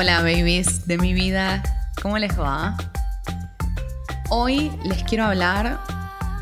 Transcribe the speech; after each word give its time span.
Hola 0.00 0.22
babies 0.22 0.86
de 0.86 0.96
mi 0.96 1.12
vida, 1.12 1.60
¿cómo 2.00 2.18
les 2.18 2.38
va? 2.38 2.76
Hoy 4.30 4.70
les 4.84 5.02
quiero 5.02 5.24
hablar 5.24 5.80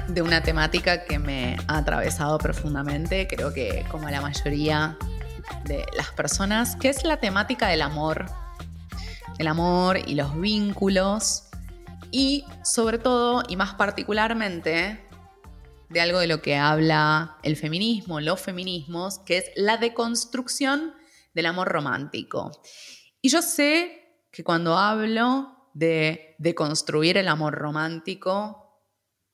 de 0.08 0.20
una 0.20 0.42
temática 0.42 1.06
que 1.06 1.18
me 1.18 1.56
ha 1.66 1.78
atravesado 1.78 2.36
profundamente, 2.36 3.26
creo 3.26 3.54
que 3.54 3.86
como 3.90 4.10
la 4.10 4.20
mayoría 4.20 4.98
de 5.64 5.86
las 5.96 6.10
personas, 6.10 6.76
que 6.76 6.90
es 6.90 7.02
la 7.04 7.16
temática 7.16 7.68
del 7.68 7.80
amor, 7.80 8.26
el 9.38 9.46
amor 9.46 10.00
y 10.06 10.16
los 10.16 10.38
vínculos 10.38 11.44
y 12.10 12.44
sobre 12.62 12.98
todo 12.98 13.42
y 13.48 13.56
más 13.56 13.72
particularmente 13.72 15.02
de 15.88 16.00
algo 16.02 16.18
de 16.18 16.26
lo 16.26 16.42
que 16.42 16.58
habla 16.58 17.38
el 17.42 17.56
feminismo, 17.56 18.20
los 18.20 18.38
feminismos, 18.38 19.20
que 19.20 19.38
es 19.38 19.46
la 19.56 19.78
deconstrucción 19.78 20.92
del 21.32 21.46
amor 21.46 21.68
romántico. 21.68 22.50
Y 23.26 23.28
yo 23.28 23.42
sé 23.42 24.22
que 24.30 24.44
cuando 24.44 24.78
hablo 24.78 25.70
de 25.74 26.36
deconstruir 26.38 27.16
el 27.16 27.26
amor 27.26 27.54
romántico, 27.54 28.84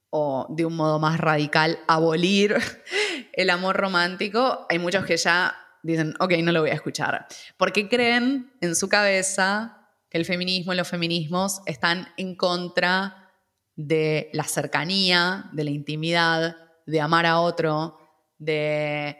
o 0.08 0.46
de 0.48 0.64
un 0.64 0.76
modo 0.76 0.98
más 0.98 1.20
radical, 1.20 1.78
abolir 1.86 2.56
el 3.34 3.50
amor 3.50 3.76
romántico, 3.76 4.64
hay 4.70 4.78
muchos 4.78 5.04
que 5.04 5.18
ya 5.18 5.54
dicen, 5.82 6.14
ok, 6.20 6.32
no 6.42 6.52
lo 6.52 6.62
voy 6.62 6.70
a 6.70 6.74
escuchar, 6.74 7.26
porque 7.58 7.90
creen 7.90 8.54
en 8.62 8.74
su 8.76 8.88
cabeza 8.88 9.90
que 10.08 10.16
el 10.16 10.24
feminismo 10.24 10.72
y 10.72 10.76
los 10.76 10.88
feminismos 10.88 11.60
están 11.66 12.08
en 12.16 12.34
contra 12.34 13.30
de 13.76 14.30
la 14.32 14.44
cercanía, 14.44 15.50
de 15.52 15.64
la 15.64 15.70
intimidad, 15.70 16.56
de 16.86 16.98
amar 17.02 17.26
a 17.26 17.40
otro, 17.40 17.98
de 18.38 19.18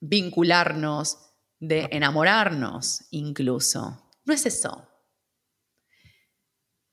vincularnos, 0.00 1.25
de 1.58 1.88
enamorarnos 1.92 3.06
incluso. 3.10 4.10
No 4.24 4.34
es 4.34 4.46
eso. 4.46 4.88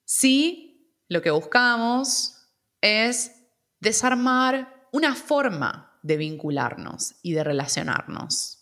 Sí, 0.06 0.98
lo 1.10 1.22
que 1.22 1.32
buscamos 1.32 2.48
es 2.82 3.32
desarmar 3.80 4.88
una 4.92 5.16
forma 5.16 6.00
de 6.04 6.18
vincularnos 6.18 7.16
y 7.22 7.34
de 7.34 7.44
relacionarnos. 7.44 8.60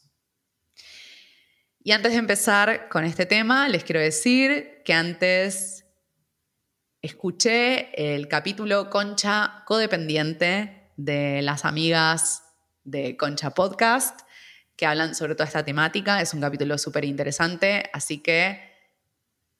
Y 1.84 1.92
antes 1.92 2.12
de 2.12 2.20
empezar 2.20 2.90
con 2.90 3.04
este 3.06 3.26
tema, 3.26 3.68
les 3.68 3.84
quiero 3.84 4.00
decir 4.00 4.82
que 4.86 4.94
antes 4.94 5.86
escuché 7.02 8.16
el 8.16 8.28
capítulo 8.28 8.90
Concha 8.92 9.64
Codependiente 9.66 10.92
de 10.98 11.42
las 11.42 11.66
amigas 11.66 12.44
de 12.84 13.18
Concha 13.18 13.56
Podcast, 13.56 14.22
que 14.76 14.86
hablan 14.86 15.16
sobre 15.16 15.36
toda 15.36 15.46
esta 15.46 15.64
temática. 15.66 16.22
Es 16.22 16.34
un 16.34 16.42
capítulo 16.42 16.78
súper 16.78 17.06
interesante, 17.06 17.90
así 17.94 18.20
que 18.20 18.60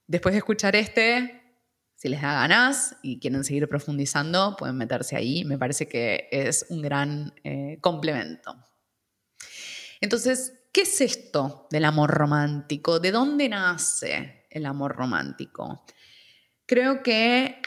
después 0.08 0.34
de 0.34 0.40
escuchar 0.40 0.76
este, 0.76 1.42
si 1.96 2.10
les 2.10 2.22
da 2.22 2.34
ganas 2.34 2.98
y 3.02 3.20
quieren 3.20 3.44
seguir 3.44 3.68
profundizando, 3.68 4.56
pueden 4.58 4.78
meterse 4.78 5.16
ahí. 5.16 5.46
Me 5.46 5.58
parece 5.58 5.88
que 5.88 6.28
es 6.32 6.66
un 6.70 6.82
gran 6.82 7.34
eh, 7.44 7.78
complemento. 7.82 8.56
Entonces, 10.00 10.54
¿Qué 10.72 10.82
es 10.82 11.02
esto 11.02 11.68
del 11.70 11.84
amor 11.84 12.12
romántico? 12.12 13.02
¿De 13.02 13.12
dónde 13.12 13.50
nace 13.50 14.46
el 14.50 14.66
amor 14.66 14.96
romántico? 14.96 15.84
Creo 16.66 17.04
que 17.04 17.62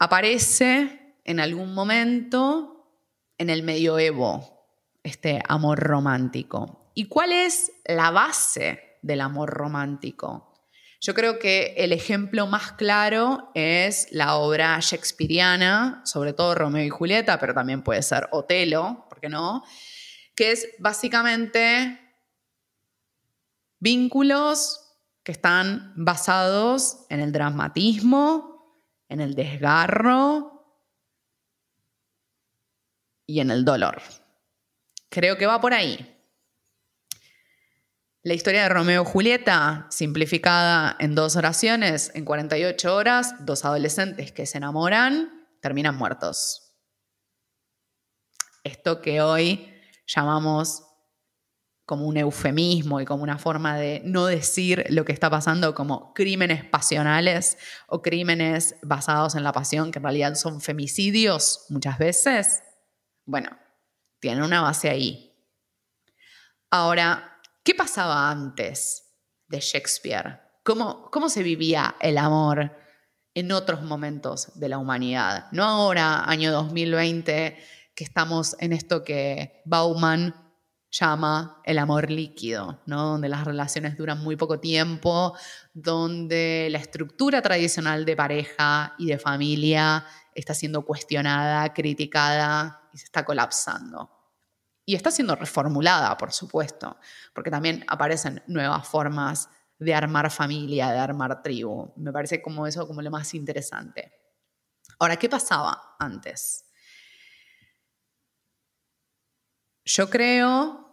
aparece 0.00 1.20
en 1.22 1.38
algún 1.38 1.72
momento 1.72 2.90
en 3.38 3.50
el 3.50 3.62
medioevo, 3.62 4.53
este 5.04 5.40
amor 5.48 5.78
romántico. 5.78 6.90
¿Y 6.94 7.06
cuál 7.06 7.30
es 7.30 7.70
la 7.84 8.10
base 8.10 8.98
del 9.02 9.20
amor 9.20 9.50
romántico? 9.50 10.52
Yo 11.00 11.14
creo 11.14 11.38
que 11.38 11.74
el 11.76 11.92
ejemplo 11.92 12.46
más 12.46 12.72
claro 12.72 13.50
es 13.54 14.08
la 14.10 14.36
obra 14.36 14.78
shakespeariana, 14.80 16.00
sobre 16.04 16.32
todo 16.32 16.54
Romeo 16.54 16.84
y 16.84 16.88
Julieta, 16.88 17.38
pero 17.38 17.54
también 17.54 17.82
puede 17.82 18.02
ser 18.02 18.28
Otelo, 18.32 19.06
¿por 19.08 19.20
qué 19.20 19.28
no? 19.28 19.62
Que 20.34 20.50
es 20.52 20.66
básicamente 20.78 22.00
Vínculos 23.84 24.80
que 25.22 25.32
están 25.32 25.92
basados 25.94 27.04
en 27.10 27.20
el 27.20 27.32
dramatismo, 27.32 28.80
en 29.10 29.20
el 29.20 29.34
desgarro 29.34 30.64
y 33.26 33.40
en 33.40 33.50
el 33.50 33.66
dolor. 33.66 34.00
Creo 35.14 35.38
que 35.38 35.46
va 35.46 35.60
por 35.60 35.72
ahí. 35.72 36.10
La 38.24 38.34
historia 38.34 38.64
de 38.64 38.68
Romeo 38.68 39.02
y 39.02 39.06
Julieta, 39.06 39.86
simplificada 39.90 40.96
en 40.98 41.14
dos 41.14 41.36
oraciones, 41.36 42.10
en 42.16 42.24
48 42.24 42.96
horas, 42.96 43.46
dos 43.46 43.64
adolescentes 43.64 44.32
que 44.32 44.44
se 44.44 44.58
enamoran, 44.58 45.46
terminan 45.62 45.96
muertos. 45.96 46.74
Esto 48.64 49.00
que 49.00 49.22
hoy 49.22 49.72
llamamos 50.04 50.82
como 51.86 52.08
un 52.08 52.16
eufemismo 52.16 53.00
y 53.00 53.04
como 53.04 53.22
una 53.22 53.38
forma 53.38 53.76
de 53.76 54.02
no 54.04 54.26
decir 54.26 54.84
lo 54.88 55.04
que 55.04 55.12
está 55.12 55.30
pasando 55.30 55.76
como 55.76 56.12
crímenes 56.12 56.64
pasionales 56.64 57.56
o 57.86 58.02
crímenes 58.02 58.74
basados 58.82 59.36
en 59.36 59.44
la 59.44 59.52
pasión, 59.52 59.92
que 59.92 60.00
en 60.00 60.04
realidad 60.04 60.34
son 60.34 60.60
femicidios 60.60 61.66
muchas 61.68 61.98
veces, 61.98 62.64
bueno, 63.26 63.50
tienen 64.24 64.42
una 64.42 64.62
base 64.62 64.88
ahí. 64.88 65.36
Ahora, 66.70 67.42
¿qué 67.62 67.74
pasaba 67.74 68.30
antes 68.30 69.18
de 69.48 69.60
Shakespeare? 69.60 70.40
¿Cómo, 70.62 71.10
cómo 71.10 71.28
se 71.28 71.42
vivía 71.42 71.96
el 72.00 72.16
amor 72.16 72.74
en 73.34 73.52
otros 73.52 73.82
momentos 73.82 74.58
de 74.58 74.70
la 74.70 74.78
humanidad? 74.78 75.48
No 75.52 75.64
ahora, 75.64 76.24
año 76.24 76.52
2020, 76.52 77.58
que 77.94 78.04
estamos 78.04 78.56
en 78.60 78.72
esto 78.72 79.04
que 79.04 79.60
Bauman 79.66 80.34
llama 80.90 81.60
el 81.62 81.78
amor 81.78 82.10
líquido, 82.10 82.80
¿no? 82.86 83.04
donde 83.04 83.28
las 83.28 83.44
relaciones 83.44 83.98
duran 83.98 84.24
muy 84.24 84.36
poco 84.36 84.58
tiempo, 84.58 85.36
donde 85.74 86.68
la 86.70 86.78
estructura 86.78 87.42
tradicional 87.42 88.06
de 88.06 88.16
pareja 88.16 88.94
y 88.96 89.04
de 89.04 89.18
familia 89.18 90.06
está 90.34 90.54
siendo 90.54 90.84
cuestionada, 90.84 91.72
criticada 91.72 92.88
y 92.92 92.98
se 92.98 93.04
está 93.04 93.24
colapsando. 93.24 94.10
Y 94.86 94.94
está 94.94 95.10
siendo 95.10 95.34
reformulada, 95.34 96.16
por 96.16 96.32
supuesto, 96.32 96.98
porque 97.34 97.50
también 97.50 97.84
aparecen 97.88 98.42
nuevas 98.46 98.86
formas 98.86 99.48
de 99.78 99.94
armar 99.94 100.30
familia, 100.30 100.90
de 100.90 100.98
armar 100.98 101.42
tribu. 101.42 101.92
Me 101.96 102.12
parece 102.12 102.42
como 102.42 102.66
eso 102.66 102.86
como 102.86 103.00
lo 103.00 103.10
más 103.10 103.32
interesante. 103.34 104.12
Ahora, 104.98 105.16
¿qué 105.16 105.28
pasaba 105.28 105.96
antes? 105.98 106.64
Yo 109.84 110.08
creo 110.10 110.84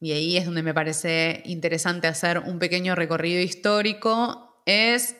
y 0.00 0.12
ahí 0.12 0.36
es 0.36 0.44
donde 0.44 0.62
me 0.62 0.74
parece 0.74 1.42
interesante 1.44 2.06
hacer 2.06 2.38
un 2.38 2.58
pequeño 2.58 2.94
recorrido 2.94 3.42
histórico, 3.42 4.62
es 4.64 5.16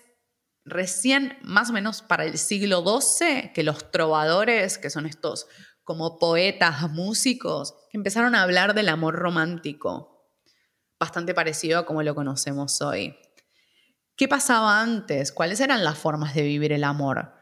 recién 0.71 1.39
más 1.43 1.71
o 1.71 1.73
menos 1.73 2.03
para 2.03 2.25
el 2.25 2.39
siglo 2.39 2.83
XII 2.83 3.53
que 3.53 3.63
los 3.63 3.91
trovadores, 3.91 4.79
que 4.79 4.91
son 4.91 5.07
estos 5.07 5.47
como 5.85 6.19
poetas, 6.19 6.91
músicos, 6.91 7.75
empezaron 7.93 8.35
a 8.35 8.43
hablar 8.43 8.75
del 8.75 8.89
amor 8.89 9.15
romántico, 9.15 10.31
bastante 11.01 11.35
parecido 11.35 11.79
a 11.79 11.87
como 11.87 12.03
lo 12.03 12.15
conocemos 12.15 12.83
hoy. 12.83 13.17
¿Qué 14.17 14.29
pasaba 14.29 14.83
antes? 14.83 15.33
¿Cuáles 15.33 15.61
eran 15.61 15.85
las 15.85 15.97
formas 15.97 16.35
de 16.35 16.43
vivir 16.43 16.73
el 16.73 16.85
amor? 16.85 17.33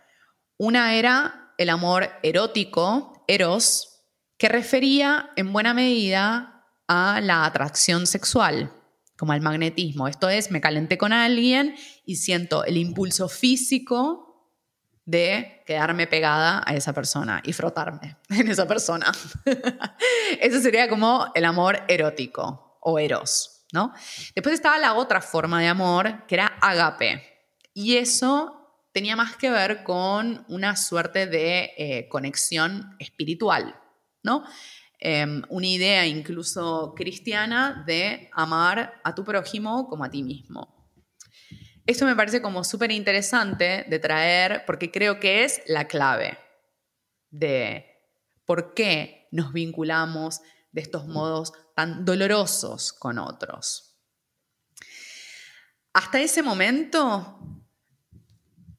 Una 0.58 0.94
era 0.94 1.54
el 1.58 1.70
amor 1.70 2.10
erótico, 2.22 3.24
eros, 3.26 4.04
que 4.38 4.48
refería 4.48 5.30
en 5.36 5.52
buena 5.52 5.74
medida 5.74 6.66
a 6.86 7.20
la 7.22 7.46
atracción 7.46 8.06
sexual, 8.06 8.72
como 9.18 9.32
al 9.32 9.40
magnetismo. 9.40 10.08
Esto 10.08 10.28
es, 10.28 10.50
me 10.50 10.60
calenté 10.60 10.98
con 10.98 11.12
alguien 11.12 11.74
y 12.04 12.16
siento 12.16 12.64
el 12.64 12.76
impulso 12.76 13.28
físico 13.28 14.26
de 15.06 15.62
quedarme 15.64 16.08
pegada 16.08 16.62
a 16.66 16.74
esa 16.74 16.92
persona 16.92 17.40
y 17.44 17.52
frotarme 17.52 18.16
en 18.28 18.48
esa 18.48 18.66
persona. 18.66 19.10
Eso 20.40 20.60
sería 20.60 20.88
como 20.88 21.30
el 21.34 21.44
amor 21.44 21.82
erótico 21.88 22.78
o 22.80 22.98
eros, 22.98 23.66
¿no? 23.72 23.92
Después 24.34 24.54
estaba 24.54 24.78
la 24.78 24.94
otra 24.94 25.20
forma 25.20 25.60
de 25.60 25.68
amor, 25.68 26.26
que 26.26 26.34
era 26.34 26.46
agape. 26.60 27.22
Y 27.72 27.96
eso 27.96 28.56
tenía 28.92 29.16
más 29.16 29.36
que 29.36 29.50
ver 29.50 29.82
con 29.82 30.44
una 30.48 30.76
suerte 30.76 31.26
de 31.26 31.74
eh, 31.76 32.08
conexión 32.08 32.96
espiritual, 32.98 33.78
¿no? 34.22 34.44
Em, 34.98 35.42
una 35.50 35.66
idea 35.66 36.06
incluso 36.06 36.94
cristiana 36.96 37.84
de 37.86 38.30
amar 38.32 39.00
a 39.04 39.14
tu 39.14 39.24
prójimo 39.24 39.88
como 39.88 40.04
a 40.04 40.10
ti 40.10 40.22
mismo. 40.22 40.90
Esto 41.84 42.06
me 42.06 42.16
parece 42.16 42.40
como 42.40 42.64
súper 42.64 42.90
interesante 42.90 43.84
de 43.88 43.98
traer 43.98 44.64
porque 44.66 44.90
creo 44.90 45.20
que 45.20 45.44
es 45.44 45.60
la 45.66 45.86
clave 45.86 46.38
de 47.30 47.86
por 48.46 48.72
qué 48.74 49.28
nos 49.30 49.52
vinculamos 49.52 50.40
de 50.72 50.80
estos 50.80 51.06
modos 51.06 51.52
tan 51.74 52.04
dolorosos 52.04 52.92
con 52.92 53.18
otros. 53.18 53.82
hasta 55.92 56.20
ese 56.20 56.42
momento 56.42 57.38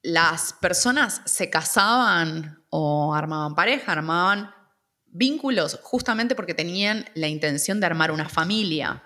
las 0.03 0.53
personas 0.53 1.21
se 1.25 1.49
casaban 1.49 2.63
o 2.69 3.13
armaban 3.13 3.55
pareja, 3.55 3.91
armaban 3.91 4.51
vínculos 5.17 5.79
justamente 5.81 6.35
porque 6.35 6.53
tenían 6.53 7.05
la 7.15 7.27
intención 7.27 7.79
de 7.79 7.87
armar 7.87 8.11
una 8.11 8.29
familia. 8.29 9.03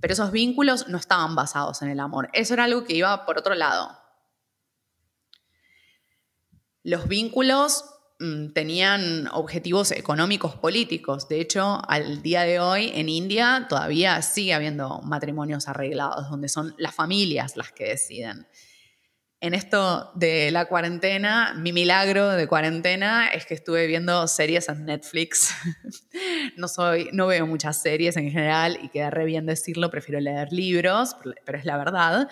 Pero 0.00 0.12
esos 0.12 0.32
vínculos 0.32 0.88
no 0.88 0.98
estaban 0.98 1.34
basados 1.34 1.82
en 1.82 1.88
el 1.88 2.00
amor. 2.00 2.28
Eso 2.32 2.54
era 2.54 2.64
algo 2.64 2.84
que 2.84 2.94
iba 2.94 3.24
por 3.24 3.38
otro 3.38 3.54
lado. 3.54 3.96
Los 6.82 7.08
vínculos 7.08 7.84
mm, 8.20 8.52
tenían 8.52 9.28
objetivos 9.28 9.90
económicos 9.92 10.54
políticos. 10.56 11.28
De 11.28 11.40
hecho, 11.40 11.82
al 11.88 12.22
día 12.22 12.42
de 12.42 12.60
hoy 12.60 12.90
en 12.94 13.08
India 13.08 13.66
todavía 13.68 14.20
sigue 14.22 14.54
habiendo 14.54 15.00
matrimonios 15.02 15.68
arreglados, 15.68 16.30
donde 16.30 16.48
son 16.48 16.74
las 16.78 16.94
familias 16.94 17.56
las 17.56 17.72
que 17.72 17.88
deciden 17.88 18.46
en 19.40 19.54
esto 19.54 20.10
de 20.16 20.50
la 20.50 20.66
cuarentena, 20.66 21.54
mi 21.56 21.72
milagro 21.72 22.30
de 22.30 22.48
cuarentena 22.48 23.28
es 23.28 23.46
que 23.46 23.54
estuve 23.54 23.86
viendo 23.86 24.26
series 24.26 24.68
en 24.68 24.84
Netflix. 24.84 25.54
no, 26.56 26.66
soy, 26.66 27.08
no 27.12 27.28
veo 27.28 27.46
muchas 27.46 27.80
series 27.80 28.16
en 28.16 28.30
general 28.30 28.78
y 28.82 28.88
queda 28.88 29.10
re 29.10 29.24
bien 29.24 29.46
decirlo, 29.46 29.90
prefiero 29.90 30.20
leer 30.20 30.52
libros, 30.52 31.16
pero 31.44 31.56
es 31.56 31.64
la 31.64 31.76
verdad. 31.76 32.28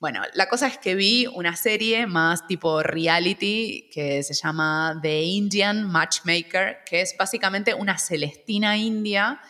Bueno, 0.00 0.22
la 0.34 0.48
cosa 0.48 0.68
es 0.68 0.78
que 0.78 0.94
vi 0.94 1.26
una 1.26 1.54
serie 1.54 2.06
más 2.06 2.46
tipo 2.46 2.82
reality 2.82 3.90
que 3.92 4.22
se 4.22 4.32
llama 4.32 4.98
The 5.02 5.22
Indian 5.22 5.84
Matchmaker, 5.84 6.78
que 6.86 7.02
es 7.02 7.14
básicamente 7.18 7.74
una 7.74 7.98
Celestina 7.98 8.78
india 8.78 9.40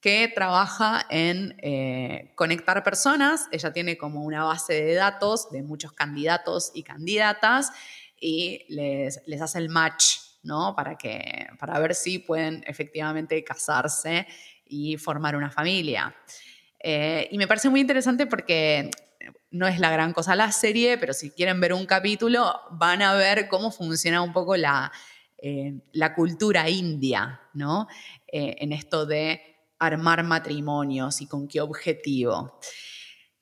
que 0.00 0.30
trabaja 0.32 1.04
en 1.10 1.56
eh, 1.58 2.32
conectar 2.36 2.82
personas. 2.84 3.48
Ella 3.50 3.72
tiene 3.72 3.98
como 3.98 4.22
una 4.22 4.44
base 4.44 4.74
de 4.74 4.94
datos 4.94 5.50
de 5.50 5.62
muchos 5.62 5.92
candidatos 5.92 6.70
y 6.74 6.82
candidatas 6.82 7.72
y 8.20 8.64
les, 8.68 9.20
les 9.26 9.42
hace 9.42 9.58
el 9.58 9.68
match, 9.68 10.18
¿no? 10.42 10.74
Para, 10.76 10.96
que, 10.96 11.48
para 11.58 11.78
ver 11.80 11.94
si 11.94 12.20
pueden 12.20 12.62
efectivamente 12.66 13.42
casarse 13.42 14.26
y 14.64 14.96
formar 14.98 15.34
una 15.34 15.50
familia. 15.50 16.14
Eh, 16.78 17.28
y 17.32 17.38
me 17.38 17.48
parece 17.48 17.68
muy 17.68 17.80
interesante 17.80 18.26
porque 18.26 18.90
no 19.50 19.66
es 19.66 19.80
la 19.80 19.90
gran 19.90 20.12
cosa 20.12 20.36
la 20.36 20.52
serie, 20.52 20.96
pero 20.98 21.12
si 21.12 21.30
quieren 21.30 21.60
ver 21.60 21.72
un 21.72 21.86
capítulo, 21.86 22.54
van 22.70 23.02
a 23.02 23.14
ver 23.14 23.48
cómo 23.48 23.72
funciona 23.72 24.22
un 24.22 24.32
poco 24.32 24.56
la, 24.56 24.92
eh, 25.38 25.74
la 25.92 26.14
cultura 26.14 26.68
india, 26.70 27.40
¿no? 27.52 27.88
en 28.30 28.72
esto 28.72 29.06
de 29.06 29.47
armar 29.78 30.24
matrimonios 30.24 31.20
y 31.20 31.26
con 31.26 31.48
qué 31.48 31.60
objetivo. 31.60 32.58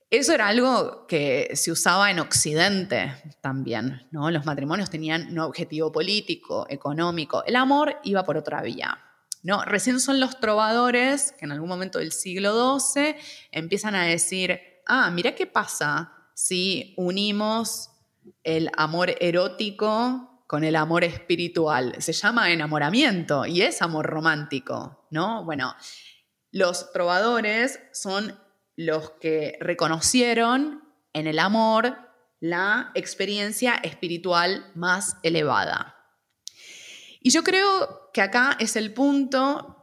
Eso 0.08 0.32
era 0.32 0.46
algo 0.48 1.06
que 1.06 1.50
se 1.54 1.72
usaba 1.72 2.10
en 2.10 2.20
Occidente 2.20 3.12
también, 3.40 4.06
¿no? 4.12 4.30
Los 4.30 4.46
matrimonios 4.46 4.88
tenían 4.88 5.32
un 5.32 5.40
objetivo 5.40 5.90
político, 5.90 6.66
económico. 6.68 7.44
El 7.44 7.56
amor 7.56 7.96
iba 8.04 8.22
por 8.24 8.36
otra 8.36 8.62
vía. 8.62 8.98
¿no? 9.42 9.62
Recién 9.64 10.00
son 10.00 10.18
los 10.18 10.40
trovadores 10.40 11.32
que 11.38 11.44
en 11.44 11.52
algún 11.52 11.68
momento 11.68 12.00
del 12.00 12.10
siglo 12.10 12.78
XII 12.80 13.14
empiezan 13.52 13.94
a 13.94 14.04
decir, 14.04 14.60
ah, 14.86 15.10
mira 15.10 15.36
qué 15.36 15.46
pasa 15.46 16.12
si 16.34 16.94
unimos 16.96 17.90
el 18.42 18.70
amor 18.76 19.14
erótico 19.20 20.42
con 20.46 20.64
el 20.64 20.76
amor 20.76 21.04
espiritual. 21.04 21.94
Se 21.98 22.12
llama 22.12 22.50
enamoramiento 22.50 23.46
y 23.46 23.62
es 23.62 23.82
amor 23.82 24.06
romántico, 24.06 25.06
¿no? 25.10 25.44
Bueno, 25.44 25.74
los 26.52 26.92
trovadores 26.92 27.80
son 27.92 28.38
los 28.76 29.10
que 29.12 29.56
reconocieron 29.60 30.82
en 31.12 31.26
el 31.26 31.38
amor 31.38 31.96
la 32.40 32.90
experiencia 32.94 33.74
espiritual 33.74 34.70
más 34.74 35.16
elevada. 35.22 35.96
Y 37.20 37.30
yo 37.30 37.42
creo 37.42 38.10
que 38.12 38.20
acá 38.20 38.56
es 38.60 38.76
el 38.76 38.92
punto 38.92 39.76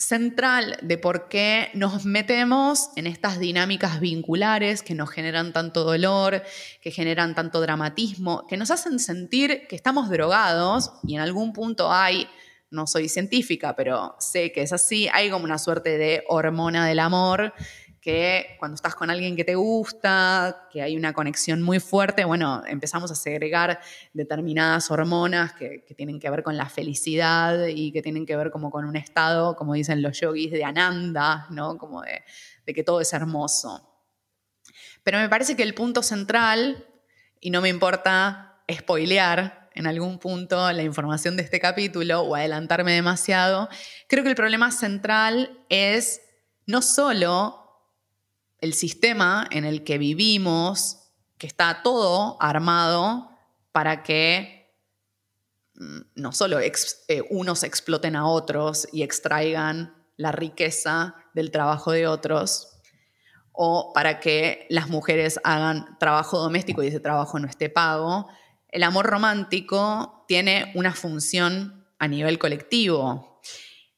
central 0.00 0.78
de 0.80 0.96
por 0.96 1.28
qué 1.28 1.70
nos 1.74 2.06
metemos 2.06 2.88
en 2.96 3.06
estas 3.06 3.38
dinámicas 3.38 4.00
vinculares 4.00 4.82
que 4.82 4.94
nos 4.94 5.10
generan 5.10 5.52
tanto 5.52 5.84
dolor, 5.84 6.42
que 6.82 6.90
generan 6.90 7.34
tanto 7.34 7.60
dramatismo, 7.60 8.46
que 8.48 8.56
nos 8.56 8.70
hacen 8.70 8.98
sentir 8.98 9.66
que 9.68 9.76
estamos 9.76 10.08
drogados 10.08 10.92
y 11.04 11.14
en 11.14 11.20
algún 11.20 11.52
punto 11.52 11.92
hay 11.92 12.26
no 12.70 12.86
soy 12.86 13.08
científica, 13.08 13.74
pero 13.74 14.16
sé 14.18 14.52
que 14.52 14.62
es 14.62 14.72
así, 14.72 15.08
hay 15.12 15.30
como 15.30 15.44
una 15.44 15.58
suerte 15.58 15.98
de 15.98 16.24
hormona 16.28 16.86
del 16.86 17.00
amor 17.00 17.52
que 18.00 18.56
cuando 18.58 18.76
estás 18.76 18.94
con 18.94 19.10
alguien 19.10 19.36
que 19.36 19.44
te 19.44 19.54
gusta, 19.54 20.68
que 20.72 20.80
hay 20.80 20.96
una 20.96 21.12
conexión 21.12 21.60
muy 21.60 21.80
fuerte, 21.80 22.24
bueno, 22.24 22.62
empezamos 22.66 23.10
a 23.10 23.14
segregar 23.14 23.78
determinadas 24.14 24.90
hormonas 24.90 25.52
que, 25.52 25.84
tienen 25.96 26.18
que 26.18 26.30
ver 26.30 26.42
con 26.42 26.56
la 26.56 26.66
felicidad 26.70 27.66
y 27.66 27.92
que 27.92 28.00
tienen 28.00 28.24
que 28.24 28.36
ver 28.36 28.50
como 28.50 28.70
con 28.70 28.86
un 28.86 28.96
estado, 28.96 29.54
como 29.54 29.74
dicen 29.74 30.00
los 30.00 30.18
yogis, 30.18 30.50
de 30.50 30.64
ananda, 30.64 31.46
¿no? 31.50 31.76
Como 31.76 32.00
de, 32.00 32.22
de 32.64 32.72
que 32.72 32.82
todo 32.82 33.02
es 33.02 33.12
hermoso. 33.12 33.86
Pero 35.02 35.18
me 35.18 35.28
parece 35.28 35.54
que 35.54 35.62
el 35.62 35.74
punto 35.74 36.02
central, 36.02 36.86
y 37.38 37.50
no 37.50 37.60
me 37.60 37.68
importa 37.68 38.62
spoilear, 38.70 39.59
en 39.74 39.86
algún 39.86 40.18
punto 40.18 40.70
la 40.72 40.82
información 40.82 41.36
de 41.36 41.42
este 41.42 41.60
capítulo 41.60 42.22
o 42.22 42.34
adelantarme 42.34 42.92
demasiado, 42.92 43.68
creo 44.08 44.22
que 44.22 44.30
el 44.30 44.36
problema 44.36 44.70
central 44.70 45.64
es 45.68 46.20
no 46.66 46.82
solo 46.82 47.56
el 48.60 48.74
sistema 48.74 49.46
en 49.50 49.64
el 49.64 49.84
que 49.84 49.98
vivimos, 49.98 51.10
que 51.38 51.46
está 51.46 51.82
todo 51.82 52.36
armado 52.40 53.30
para 53.72 54.02
que 54.02 54.74
mm, 55.74 56.00
no 56.16 56.32
solo 56.32 56.60
eh, 56.60 56.72
unos 57.30 57.62
exploten 57.62 58.16
a 58.16 58.26
otros 58.26 58.88
y 58.92 59.02
extraigan 59.02 59.94
la 60.16 60.32
riqueza 60.32 61.16
del 61.32 61.50
trabajo 61.50 61.92
de 61.92 62.06
otros, 62.06 62.80
o 63.52 63.92
para 63.94 64.20
que 64.20 64.66
las 64.70 64.88
mujeres 64.88 65.40
hagan 65.44 65.98
trabajo 65.98 66.38
doméstico 66.38 66.82
y 66.82 66.88
ese 66.88 67.00
trabajo 67.00 67.38
no 67.38 67.48
esté 67.48 67.68
pago, 67.68 68.28
el 68.72 68.82
amor 68.82 69.06
romántico 69.06 70.24
tiene 70.28 70.72
una 70.74 70.94
función 70.94 71.86
a 71.98 72.08
nivel 72.08 72.38
colectivo. 72.38 73.40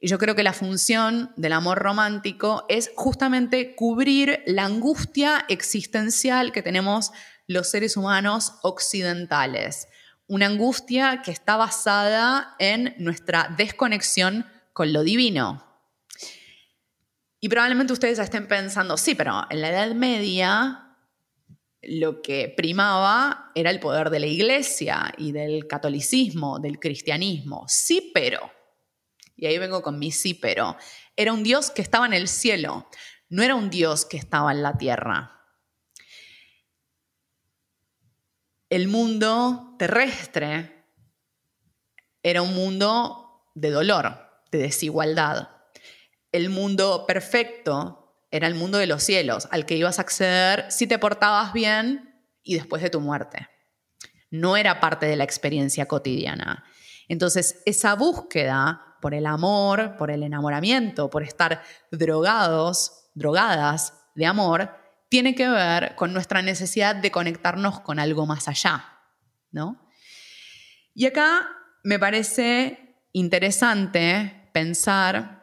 Y 0.01 0.09
yo 0.09 0.19
creo 0.19 0.35
que 0.35 0.43
la 0.43 0.53
función 0.53 1.33
del 1.37 1.53
amor 1.53 1.79
romántico 1.79 2.65
es 2.69 2.91
justamente 2.97 3.77
cubrir 3.77 4.43
la 4.47 4.65
angustia 4.65 5.45
existencial 5.49 6.51
que 6.51 6.63
tenemos 6.63 7.13
los 7.47 7.71
seres 7.71 7.97
humanos 7.97 8.55
occidentales. 8.63 9.89
Una 10.27 10.47
angustia 10.47 11.23
que 11.23 11.31
está 11.31 11.57
basada 11.57 12.57
en 12.59 12.95
nuestra 12.99 13.55
desconexión 13.57 14.47
con 14.73 14.93
lo 14.93 15.03
divino. 15.03 15.65
Y 17.41 17.49
probablemente 17.49 17.93
ustedes 17.93 18.19
estén 18.19 18.49
pensando, 18.49 18.97
sí, 18.97 19.15
pero 19.15 19.47
en 19.51 19.61
la 19.61 19.71
Edad 19.71 19.95
Media 19.95 20.82
lo 21.83 22.23
que 22.23 22.53
primaba 22.57 23.51
era 23.55 23.71
el 23.71 23.81
poder 23.81 24.11
de 24.11 24.21
la 24.21 24.27
iglesia 24.27 25.13
y 25.19 25.33
del 25.33 25.67
catolicismo, 25.67 26.61
del 26.61 26.79
cristianismo. 26.79 27.65
Sí, 27.69 28.13
pero, 28.15 28.53
y 29.37 29.47
ahí 29.47 29.59
vengo 29.59 29.83
con 29.83 29.99
mi 29.99 30.13
sí, 30.13 30.35
pero, 30.35 30.77
era 31.17 31.33
un 31.33 31.43
Dios 31.43 31.71
que 31.71 31.83
estaba 31.83 32.07
en 32.07 32.13
el 32.13 32.29
cielo, 32.29 32.89
no 33.29 33.43
era 33.43 33.57
un 33.57 33.69
Dios 33.69 34.05
que 34.05 34.17
estaba 34.17 34.53
en 34.53 34.63
la 34.63 34.79
tierra. 34.79 35.41
El 38.71 38.89
mundo 38.89 39.75
terrestre 39.79 40.87
era 42.23 42.43
un 42.43 42.55
mundo 42.55 43.51
de 43.55 43.71
dolor, 43.71 44.19
de 44.51 44.59
desigualdad. 44.59 45.49
El 46.31 46.49
mundo 46.49 47.05
perfecto 47.07 48.02
era 48.33 48.49
el 48.49 48.55
mundo 48.55 48.79
de 48.79 48.87
los 48.87 49.03
cielos, 49.03 49.47
al 49.53 49.67
que 49.67 49.77
ibas 49.77 49.99
a 49.99 50.03
acceder 50.03 50.65
si 50.71 50.87
te 50.87 50.99
portabas 50.99 51.53
bien 51.53 52.25
y 52.43 52.55
después 52.55 52.83
de 52.83 52.91
tu 52.91 53.01
muerte. 53.01 53.49
No 54.31 54.57
era 54.57 54.81
parte 54.81 55.07
de 55.07 55.17
la 55.17 55.25
experiencia 55.25 55.87
cotidiana. 55.87 56.65
Entonces, 57.09 57.63
esa 57.67 57.95
búsqueda 57.95 58.97
por 59.03 59.13
el 59.13 59.27
amor, 59.27 59.97
por 59.99 60.11
el 60.11 60.23
enamoramiento, 60.23 61.11
por 61.11 61.23
estar 61.23 61.63
drogados, 61.91 63.11
drogadas 63.15 63.95
de 64.15 64.25
amor, 64.25 64.71
tiene 65.11 65.35
que 65.35 65.49
ver 65.49 65.95
con 65.95 66.15
nuestra 66.15 66.41
necesidad 66.41 66.97
de 66.97 67.11
conectarnos 67.11 67.81
con 67.81 67.99
algo 67.99 68.25
más 68.25 68.49
allá, 68.49 68.99
¿no? 69.51 69.87
Y 70.95 71.05
acá 71.05 71.49
me 71.85 71.99
parece 71.99 72.97
interesante 73.13 74.49
pensar 74.55 75.42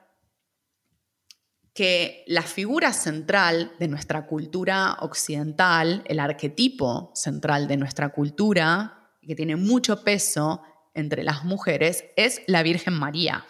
que 1.80 2.26
la 2.28 2.42
figura 2.42 2.92
central 2.92 3.72
de 3.80 3.88
nuestra 3.88 4.26
cultura 4.28 4.98
occidental, 5.00 6.04
el 6.08 6.20
arquetipo 6.20 7.10
central 7.16 7.70
de 7.70 7.78
nuestra 7.78 8.10
cultura, 8.10 9.16
que 9.26 9.34
tiene 9.34 9.56
mucho 9.56 10.04
peso 10.04 10.62
entre 10.94 11.24
las 11.24 11.46
mujeres, 11.46 12.04
es 12.18 12.42
la 12.48 12.64
Virgen 12.64 12.96
María. 12.96 13.46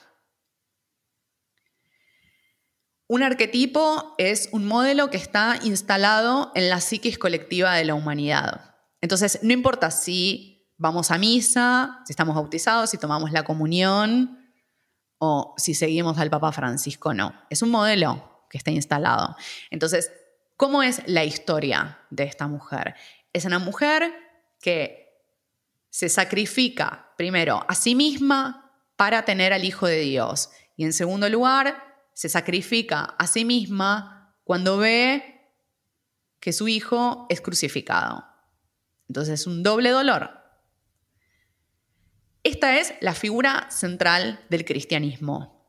Un 3.08 3.24
arquetipo 3.24 4.14
es 4.20 4.50
un 4.52 4.68
modelo 4.68 5.10
que 5.10 5.18
está 5.18 5.58
instalado 5.64 6.52
en 6.54 6.70
la 6.70 6.82
psiquis 6.82 7.18
colectiva 7.18 7.74
de 7.74 7.86
la 7.86 7.96
humanidad. 7.96 8.76
Entonces, 9.02 9.40
no 9.42 9.54
importa 9.54 9.90
si 9.90 10.72
vamos 10.78 11.10
a 11.10 11.18
misa, 11.18 12.04
si 12.06 12.14
estamos 12.14 12.36
bautizados, 12.36 12.92
si 12.92 13.00
tomamos 13.00 13.32
la 13.32 13.42
comunión 13.42 14.39
o 15.20 15.54
si 15.58 15.74
seguimos 15.74 16.18
al 16.18 16.30
Papa 16.30 16.52
Francisco, 16.52 17.14
no. 17.14 17.34
Es 17.50 17.62
un 17.62 17.70
modelo 17.70 18.46
que 18.50 18.58
está 18.58 18.72
instalado. 18.72 19.36
Entonces, 19.70 20.12
¿cómo 20.58 20.82
es 20.82 21.02
la 21.06 21.24
historia 21.24 22.00
de 22.10 22.24
esta 22.24 22.48
mujer? 22.48 22.96
Es 23.32 23.46
una 23.46 23.60
mujer 23.60 24.12
que 24.60 25.10
se 25.90 26.10
sacrifica 26.10 27.14
primero 27.18 27.64
a 27.68 27.76
sí 27.76 27.96
misma 27.96 28.72
para 28.96 29.24
tener 29.24 29.54
al 29.54 29.66
Hijo 29.66 29.88
de 29.88 30.00
Dios. 30.00 30.50
Y 30.76 30.86
en 30.86 30.94
segundo 30.94 31.30
lugar, 31.30 31.84
se 32.14 32.30
sacrifica 32.30 33.16
a 33.18 33.28
sí 33.28 33.46
misma 33.46 34.36
cuando 34.44 34.78
ve 34.78 35.40
que 36.40 36.54
su 36.54 36.68
hijo 36.68 37.28
es 37.30 37.42
crucificado. 37.42 38.26
Entonces 39.08 39.42
es 39.42 39.48
un 39.48 39.64
doble 39.64 39.90
dolor. 39.90 40.39
Esta 42.44 42.78
es 42.78 42.94
la 43.02 43.14
figura 43.14 43.70
central 43.70 44.40
del 44.50 44.64
cristianismo. 44.64 45.60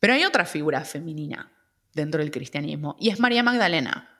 Pero 0.00 0.14
hay 0.14 0.24
otra 0.24 0.44
figura 0.44 0.82
femenina 0.84 1.52
dentro 1.92 2.20
del 2.20 2.30
cristianismo 2.30 2.96
y 2.98 3.10
es 3.10 3.20
María 3.20 3.42
Magdalena. 3.42 4.10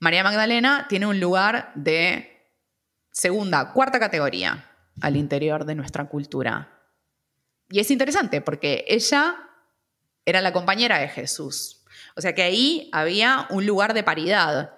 María 0.00 0.22
Magdalena 0.22 0.86
tiene 0.88 1.06
un 1.06 1.20
lugar 1.20 1.72
de 1.74 2.52
segunda, 3.10 3.72
cuarta 3.72 3.98
categoría 3.98 4.70
al 5.00 5.16
interior 5.16 5.64
de 5.64 5.74
nuestra 5.74 6.08
cultura. 6.08 6.80
Y 7.68 7.80
es 7.80 7.90
interesante 7.90 8.40
porque 8.40 8.84
ella 8.88 9.36
era 10.24 10.40
la 10.40 10.52
compañera 10.52 10.98
de 10.98 11.08
Jesús. 11.08 11.84
O 12.16 12.20
sea 12.20 12.34
que 12.34 12.42
ahí 12.42 12.88
había 12.92 13.46
un 13.50 13.66
lugar 13.66 13.94
de 13.94 14.04
paridad. 14.04 14.74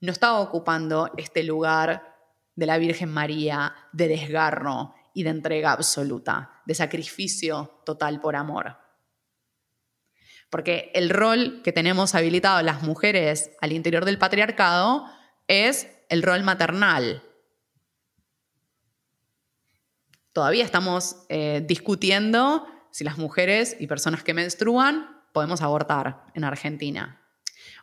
No 0.00 0.12
estaba 0.12 0.40
ocupando 0.40 1.12
este 1.16 1.42
lugar 1.42 2.14
de 2.54 2.66
la 2.66 2.78
Virgen 2.78 3.10
María, 3.10 3.74
de 3.92 4.08
desgarro 4.08 4.95
y 5.16 5.22
de 5.22 5.30
entrega 5.30 5.72
absoluta, 5.72 6.60
de 6.66 6.74
sacrificio 6.74 7.80
total 7.86 8.20
por 8.20 8.36
amor. 8.36 8.76
Porque 10.50 10.90
el 10.94 11.08
rol 11.08 11.62
que 11.64 11.72
tenemos 11.72 12.14
habilitado 12.14 12.60
las 12.60 12.82
mujeres 12.82 13.50
al 13.62 13.72
interior 13.72 14.04
del 14.04 14.18
patriarcado 14.18 15.06
es 15.48 15.88
el 16.10 16.22
rol 16.22 16.42
maternal. 16.42 17.22
Todavía 20.34 20.66
estamos 20.66 21.24
eh, 21.30 21.64
discutiendo 21.66 22.66
si 22.90 23.02
las 23.02 23.16
mujeres 23.16 23.74
y 23.80 23.86
personas 23.86 24.22
que 24.22 24.34
menstruan 24.34 25.24
podemos 25.32 25.62
abortar 25.62 26.24
en 26.34 26.44
Argentina. 26.44 27.22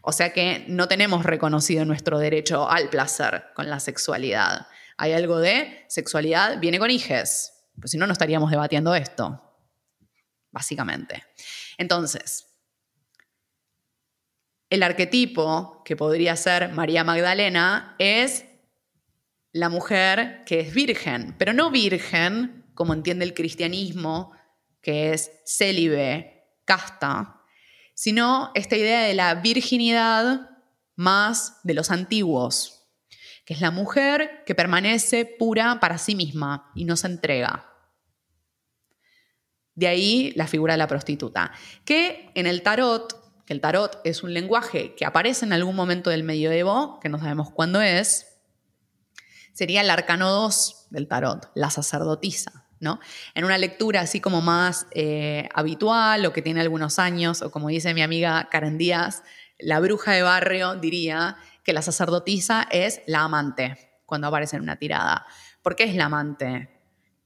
O 0.03 0.11
sea 0.11 0.33
que 0.33 0.65
no 0.67 0.87
tenemos 0.87 1.23
reconocido 1.25 1.83
nuestro 1.83 2.19
derecho 2.19 2.69
al 2.69 2.89
placer 2.89 3.45
con 3.55 3.71
la 3.71 3.79
sexualidad. 3.79 4.67
Hay 4.97 5.13
algo 5.13 5.39
de 5.39 5.85
sexualidad 5.87 6.59
viene 6.59 6.79
con 6.79 6.91
hijes, 6.91 7.53
pues 7.79 7.91
si 7.91 7.97
no, 7.97 8.07
no 8.07 8.13
estaríamos 8.13 8.51
debatiendo 8.51 8.93
esto, 8.95 9.41
básicamente. 10.51 11.23
Entonces, 11.77 12.47
el 14.69 14.83
arquetipo 14.83 15.83
que 15.83 15.95
podría 15.95 16.35
ser 16.35 16.69
María 16.73 17.03
Magdalena 17.03 17.95
es 17.99 18.45
la 19.51 19.69
mujer 19.69 20.43
que 20.45 20.61
es 20.61 20.73
virgen, 20.73 21.35
pero 21.37 21.53
no 21.53 21.69
virgen, 21.69 22.65
como 22.73 22.93
entiende 22.93 23.25
el 23.25 23.35
cristianismo, 23.35 24.31
que 24.81 25.13
es 25.13 25.31
célibe, 25.45 26.57
casta, 26.65 27.41
sino 27.93 28.51
esta 28.55 28.75
idea 28.75 29.01
de 29.01 29.13
la 29.13 29.35
virginidad 29.35 30.49
más 30.95 31.59
de 31.63 31.73
los 31.73 31.91
antiguos, 31.91 32.82
que 33.45 33.53
es 33.53 33.61
la 33.61 33.71
mujer 33.71 34.43
que 34.45 34.55
permanece 34.55 35.25
pura 35.25 35.79
para 35.79 35.97
sí 35.97 36.15
misma 36.15 36.71
y 36.75 36.85
no 36.85 36.95
se 36.95 37.07
entrega. 37.07 37.69
De 39.75 39.87
ahí 39.87 40.33
la 40.35 40.47
figura 40.47 40.73
de 40.73 40.77
la 40.77 40.87
prostituta, 40.87 41.51
que 41.83 42.31
en 42.35 42.45
el 42.47 42.61
tarot, 42.61 43.43
que 43.45 43.53
el 43.53 43.61
tarot 43.61 43.99
es 44.03 44.23
un 44.23 44.33
lenguaje 44.33 44.95
que 44.95 45.05
aparece 45.05 45.45
en 45.45 45.53
algún 45.53 45.75
momento 45.75 46.09
del 46.09 46.23
medioevo, 46.23 46.99
que 46.99 47.09
no 47.09 47.19
sabemos 47.19 47.51
cuándo 47.51 47.81
es, 47.81 48.27
sería 49.53 49.81
el 49.81 49.89
arcano 49.89 50.29
2 50.29 50.87
del 50.91 51.07
tarot, 51.07 51.51
la 51.55 51.69
sacerdotisa. 51.69 52.63
En 53.33 53.45
una 53.45 53.57
lectura 53.57 54.01
así 54.01 54.19
como 54.19 54.41
más 54.41 54.87
eh, 54.91 55.47
habitual 55.53 56.25
o 56.25 56.33
que 56.33 56.41
tiene 56.41 56.61
algunos 56.61 56.99
años, 56.99 57.41
o 57.41 57.51
como 57.51 57.69
dice 57.69 57.93
mi 57.93 58.01
amiga 58.01 58.49
Karen 58.51 58.77
Díaz, 58.77 59.23
la 59.57 59.79
bruja 59.79 60.11
de 60.11 60.23
barrio 60.23 60.75
diría 60.75 61.37
que 61.63 61.73
la 61.73 61.81
sacerdotisa 61.81 62.67
es 62.69 63.01
la 63.07 63.21
amante 63.21 64.01
cuando 64.05 64.27
aparece 64.27 64.57
en 64.57 64.63
una 64.63 64.77
tirada. 64.77 65.25
¿Por 65.61 65.75
qué 65.75 65.83
es 65.83 65.95
la 65.95 66.05
amante? 66.05 66.69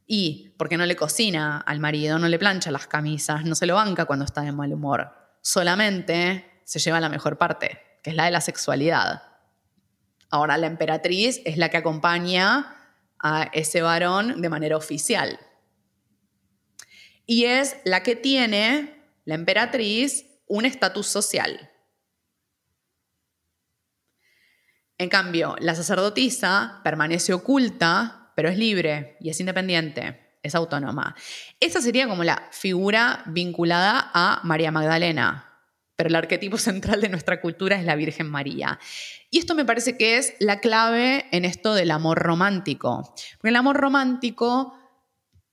Y 0.06 0.56
porque 0.58 0.78
no 0.78 0.86
le 0.86 0.96
cocina 0.96 1.58
al 1.60 1.80
marido, 1.80 2.20
no 2.20 2.28
le 2.28 2.40
plancha 2.40 2.72
las 2.72 2.88
camisas, 2.88 3.44
no 3.44 3.56
se 3.56 3.66
lo 3.66 3.76
banca 3.76 4.06
cuando 4.06 4.26
está 4.26 4.42
de 4.42 4.52
mal 4.52 4.72
humor. 4.74 5.12
Solamente 5.42 6.62
se 6.64 6.80
lleva 6.80 7.00
la 7.00 7.10
mejor 7.10 7.38
parte, 7.38 7.82
que 8.04 8.12
es 8.12 8.16
la 8.16 8.26
de 8.26 8.32
la 8.32 8.42
sexualidad. 8.42 9.24
Ahora, 10.30 10.58
la 10.58 10.68
emperatriz 10.68 11.42
es 11.46 11.58
la 11.58 11.70
que 11.70 11.78
acompaña 11.78 12.76
a 13.20 13.50
ese 13.54 13.82
varón 13.82 14.42
de 14.42 14.50
manera 14.50 14.78
oficial 14.78 15.40
y 17.28 17.44
es 17.44 17.76
la 17.84 18.02
que 18.02 18.16
tiene, 18.16 19.04
la 19.26 19.36
emperatriz, 19.36 20.26
un 20.48 20.66
estatus 20.66 21.08
social. 21.08 21.70
En 24.98 25.10
cambio, 25.10 25.56
la 25.60 25.76
sacerdotisa 25.76 26.82
permanece 26.84 27.34
oculta, 27.34 28.32
pero 28.36 28.50
es 28.50 28.58
libre 28.58 29.18
y 29.20 29.30
es 29.30 29.40
independiente, 29.40 30.38
es 30.42 30.56
autónoma. 30.56 31.16
Esa 31.60 31.82
sería 31.82 32.08
como 32.08 32.24
la 32.24 32.50
figura 32.52 33.24
vinculada 33.28 34.12
a 34.14 34.42
María 34.44 34.72
Magdalena, 34.72 35.62
pero 35.96 36.10
el 36.10 36.16
arquetipo 36.16 36.58
central 36.58 37.02
de 37.02 37.10
nuestra 37.10 37.42
cultura 37.42 37.78
es 37.78 37.86
la 37.86 37.96
Virgen 37.96 38.30
María. 38.30 38.80
Y 39.30 39.38
esto 39.38 39.54
me 39.54 39.66
parece 39.66 39.98
que 39.98 40.18
es 40.18 40.34
la 40.40 40.60
clave 40.60 41.26
en 41.32 41.46
esto 41.46 41.76
del 41.76 41.92
amor 41.92 42.18
romántico, 42.20 43.14
porque 43.38 43.50
el 43.50 43.56
amor 43.56 43.78
romántico 43.78 44.74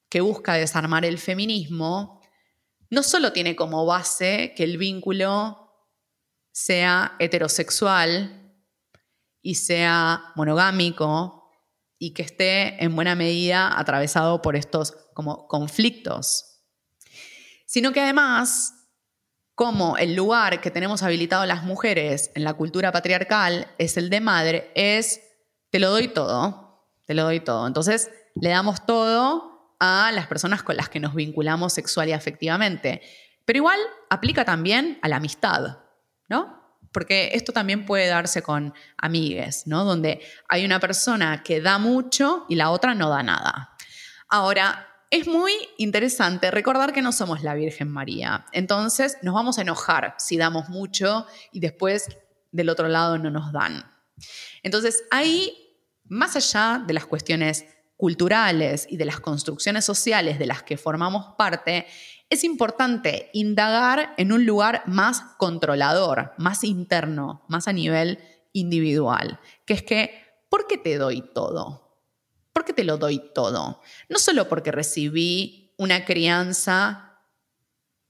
que 0.08 0.20
busca 0.20 0.54
desarmar 0.54 1.04
el 1.04 1.18
feminismo, 1.18 2.22
no 2.88 3.02
solo 3.02 3.32
tiene 3.32 3.56
como 3.56 3.84
base 3.84 4.54
que 4.56 4.62
el 4.62 4.78
vínculo 4.78 5.72
sea 6.52 7.16
heterosexual 7.18 8.43
y 9.44 9.56
sea 9.56 10.32
monogámico 10.34 11.52
y 11.98 12.14
que 12.14 12.22
esté 12.22 12.82
en 12.82 12.96
buena 12.96 13.14
medida 13.14 13.78
atravesado 13.78 14.42
por 14.42 14.56
estos 14.56 14.96
como 15.12 15.46
conflictos, 15.46 16.62
sino 17.66 17.92
que 17.92 18.00
además, 18.00 18.72
como 19.54 19.98
el 19.98 20.14
lugar 20.16 20.60
que 20.62 20.70
tenemos 20.70 21.02
habilitado 21.02 21.44
las 21.44 21.62
mujeres 21.62 22.32
en 22.34 22.42
la 22.42 22.54
cultura 22.54 22.90
patriarcal 22.90 23.68
es 23.78 23.98
el 23.98 24.08
de 24.08 24.20
madre, 24.20 24.72
es 24.74 25.20
te 25.70 25.78
lo 25.78 25.90
doy 25.90 26.08
todo, 26.08 26.88
te 27.06 27.12
lo 27.12 27.24
doy 27.24 27.40
todo. 27.40 27.66
Entonces, 27.66 28.10
le 28.34 28.48
damos 28.48 28.86
todo 28.86 29.76
a 29.78 30.10
las 30.12 30.26
personas 30.26 30.62
con 30.62 30.76
las 30.76 30.88
que 30.88 31.00
nos 31.00 31.14
vinculamos 31.14 31.74
sexual 31.74 32.08
y 32.08 32.12
afectivamente. 32.12 33.02
Pero 33.44 33.58
igual 33.58 33.78
aplica 34.08 34.46
también 34.46 34.98
a 35.02 35.08
la 35.08 35.16
amistad, 35.16 35.80
¿no? 36.28 36.63
Porque 36.92 37.30
esto 37.34 37.52
también 37.52 37.86
puede 37.86 38.06
darse 38.06 38.42
con 38.42 38.74
amigues, 38.96 39.66
¿no? 39.66 39.84
Donde 39.84 40.20
hay 40.48 40.64
una 40.64 40.80
persona 40.80 41.42
que 41.42 41.60
da 41.60 41.78
mucho 41.78 42.46
y 42.48 42.54
la 42.54 42.70
otra 42.70 42.94
no 42.94 43.10
da 43.10 43.22
nada. 43.22 43.76
Ahora, 44.28 44.88
es 45.10 45.28
muy 45.28 45.52
interesante 45.78 46.50
recordar 46.50 46.92
que 46.92 47.02
no 47.02 47.12
somos 47.12 47.42
la 47.42 47.54
Virgen 47.54 47.88
María. 47.88 48.46
Entonces 48.50 49.16
nos 49.22 49.34
vamos 49.34 49.58
a 49.58 49.62
enojar 49.62 50.16
si 50.18 50.36
damos 50.36 50.68
mucho 50.68 51.26
y 51.52 51.60
después 51.60 52.08
del 52.50 52.68
otro 52.68 52.88
lado 52.88 53.16
no 53.18 53.30
nos 53.30 53.52
dan. 53.52 53.84
Entonces 54.64 55.04
ahí, 55.10 55.56
más 56.04 56.34
allá 56.34 56.82
de 56.84 56.94
las 56.94 57.06
cuestiones 57.06 57.64
culturales 57.96 58.86
y 58.90 58.96
de 58.96 59.04
las 59.04 59.20
construcciones 59.20 59.84
sociales 59.84 60.38
de 60.38 60.46
las 60.46 60.62
que 60.62 60.76
formamos 60.76 61.34
parte, 61.38 61.86
es 62.34 62.44
importante 62.44 63.30
indagar 63.32 64.14
en 64.16 64.32
un 64.32 64.44
lugar 64.44 64.82
más 64.86 65.20
controlador, 65.38 66.32
más 66.36 66.64
interno, 66.64 67.44
más 67.48 67.68
a 67.68 67.72
nivel 67.72 68.18
individual, 68.52 69.40
que 69.64 69.74
es 69.74 69.82
que, 69.82 70.10
¿por 70.48 70.66
qué 70.66 70.78
te 70.78 70.98
doy 70.98 71.22
todo? 71.34 71.98
¿Por 72.52 72.64
qué 72.64 72.72
te 72.72 72.84
lo 72.84 72.98
doy 72.98 73.20
todo? 73.34 73.80
No 74.08 74.18
solo 74.18 74.48
porque 74.48 74.70
recibí 74.70 75.74
una 75.76 76.04
crianza 76.04 77.18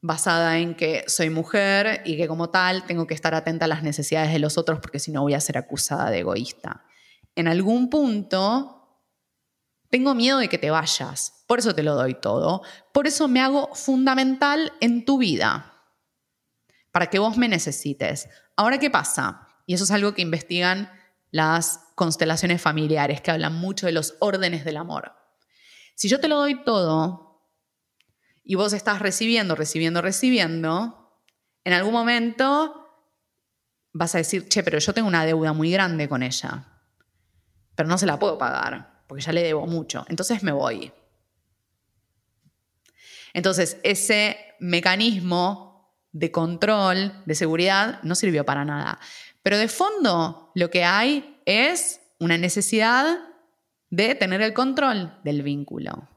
basada 0.03 0.59
en 0.59 0.75
que 0.75 1.05
soy 1.07 1.31
mujer 1.31 2.03
y 2.05 2.19
que 2.19 2.29
como 2.29 2.51
tal 2.51 2.85
tengo 2.85 3.07
que 3.07 3.15
estar 3.15 3.35
atenta 3.35 3.65
a 3.65 3.69
las 3.69 3.83
necesidades 3.83 4.33
de 4.33 4.39
los 4.39 4.59
otros 4.59 4.81
porque 4.81 4.99
si 4.99 5.11
no 5.13 5.23
voy 5.23 5.33
a 5.33 5.41
ser 5.41 5.57
acusada 5.57 6.11
de 6.11 6.19
egoísta. 6.19 6.85
En 7.35 7.49
algún 7.49 7.89
punto 7.89 8.84
tengo 9.95 10.17
miedo 10.17 10.41
de 10.41 10.49
que 10.49 10.59
te 10.59 10.73
vayas, 10.73 11.45
por 11.47 11.61
eso 11.61 11.73
te 11.73 11.85
lo 11.85 11.95
doy 11.95 12.17
todo, 12.17 12.63
por 12.93 13.07
eso 13.07 13.29
me 13.29 13.41
hago 13.41 13.73
fundamental 13.77 14.73
en 14.81 15.05
tu 15.05 15.19
vida. 15.19 15.71
para 16.91 17.11
que 17.11 17.21
vos 17.21 17.37
me 17.37 17.49
necesites. 17.49 18.29
Ahora, 18.57 18.79
¿qué 18.79 18.91
pasa? 18.91 19.47
Y 19.67 19.75
eso 19.75 19.85
es 19.85 19.93
algo 19.93 20.13
que 20.13 20.23
investigan 20.23 20.91
las 21.31 21.93
constelaciones 21.95 22.61
familiares, 22.61 23.21
que 23.21 23.31
hablan 23.31 23.55
mucho 23.55 23.87
de 23.87 23.93
los 23.93 24.17
órdenes 24.19 24.65
del 24.65 24.79
amor. 24.79 25.13
Si 25.95 26.09
yo 26.09 26.19
te 26.19 26.27
lo 26.27 26.39
doy 26.39 26.65
todo 26.65 27.53
y 28.43 28.57
vos 28.57 28.73
estás 28.73 28.99
recibiendo, 28.99 29.55
recibiendo, 29.55 30.03
recibiendo, 30.03 31.23
en 31.63 31.73
algún 31.73 31.93
momento 31.93 32.89
vas 33.93 34.17
a 34.17 34.19
decir, 34.19 34.49
che, 34.49 34.65
pero 34.65 34.81
yo 34.81 34.93
tengo 34.93 35.07
una 35.07 35.25
deuda 35.25 35.53
muy 35.53 35.71
grande 35.71 36.09
con 36.09 36.25
ella, 36.25 36.81
pero 37.77 37.89
no 37.89 37.97
se 37.97 38.07
la 38.07 38.19
puedo 38.19 38.39
pagar, 38.39 38.94
porque 39.07 39.23
ya 39.23 39.33
le 39.33 39.43
debo 39.43 39.67
mucho, 39.67 40.05
entonces 40.09 40.43
me 40.43 40.53
voy. 40.53 40.93
Entonces, 43.33 43.79
ese 43.83 44.39
mecanismo 44.61 45.93
de 46.13 46.31
control, 46.31 47.13
de 47.27 47.35
seguridad, 47.35 48.01
no 48.03 48.15
sirvió 48.15 48.45
para 48.45 48.65
nada. 48.65 49.01
Pero 49.43 49.59
de 49.59 49.69
fondo, 49.69 50.53
lo 50.55 50.71
que 50.71 50.85
hay 50.85 51.41
es 51.45 52.01
una 52.21 52.39
necesidad 52.39 53.19
de 53.91 54.15
tener 54.15 54.41
el 54.41 54.55
control 54.55 55.19
del 55.25 55.43
vínculo. 55.43 56.09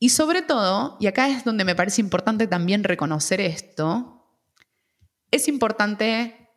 Y 0.00 0.10
sobre 0.10 0.42
todo, 0.42 0.96
y 1.00 1.06
acá 1.06 1.28
es 1.28 1.44
donde 1.44 1.64
me 1.64 1.74
parece 1.74 2.00
importante 2.00 2.46
también 2.46 2.84
reconocer 2.84 3.40
esto, 3.40 4.26
es 5.30 5.48
importante 5.48 6.50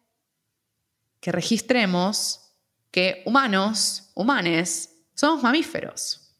que 1.19 1.31
registremos 1.31 2.53
que 2.91 3.23
humanos, 3.25 4.11
humanes, 4.15 4.90
somos 5.21 5.43
mamíferos. 5.43 6.35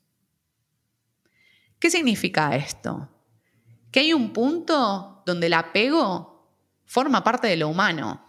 ¿Qué 1.78 1.92
significa 1.92 2.56
esto? 2.56 3.10
Que 3.92 4.00
hay 4.00 4.12
un 4.12 4.34
punto 4.34 5.22
donde 5.24 5.46
el 5.46 5.54
apego 5.54 6.50
forma 6.84 7.24
parte 7.24 7.46
de 7.46 7.58
lo 7.58 7.68
humano. 7.68 8.26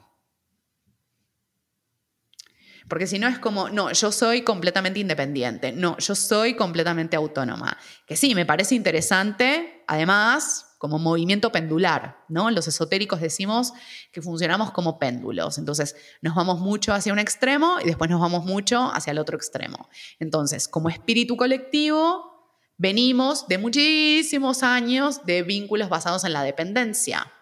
Porque 2.86 3.06
si 3.06 3.18
no 3.18 3.28
es 3.28 3.38
como, 3.38 3.70
no, 3.70 3.92
yo 3.92 4.12
soy 4.12 4.42
completamente 4.42 5.00
independiente, 5.00 5.72
no, 5.72 5.96
yo 5.96 6.14
soy 6.14 6.54
completamente 6.54 7.16
autónoma. 7.16 7.78
Que 8.06 8.14
sí, 8.14 8.34
me 8.34 8.44
parece 8.44 8.74
interesante, 8.74 9.84
además, 9.86 10.71
como 10.82 10.98
movimiento 10.98 11.52
pendular, 11.52 12.24
¿no? 12.28 12.50
Los 12.50 12.66
esotéricos 12.66 13.20
decimos 13.20 13.72
que 14.10 14.20
funcionamos 14.20 14.72
como 14.72 14.98
péndulos, 14.98 15.58
entonces 15.58 15.94
nos 16.22 16.34
vamos 16.34 16.58
mucho 16.58 16.92
hacia 16.92 17.12
un 17.12 17.20
extremo 17.20 17.76
y 17.80 17.86
después 17.86 18.10
nos 18.10 18.20
vamos 18.20 18.44
mucho 18.44 18.90
hacia 18.92 19.12
el 19.12 19.20
otro 19.20 19.36
extremo. 19.36 19.88
Entonces, 20.18 20.66
como 20.66 20.88
espíritu 20.88 21.36
colectivo, 21.36 22.58
venimos 22.78 23.46
de 23.46 23.58
muchísimos 23.58 24.64
años 24.64 25.24
de 25.24 25.44
vínculos 25.44 25.88
basados 25.88 26.24
en 26.24 26.32
la 26.32 26.42
dependencia. 26.42 27.32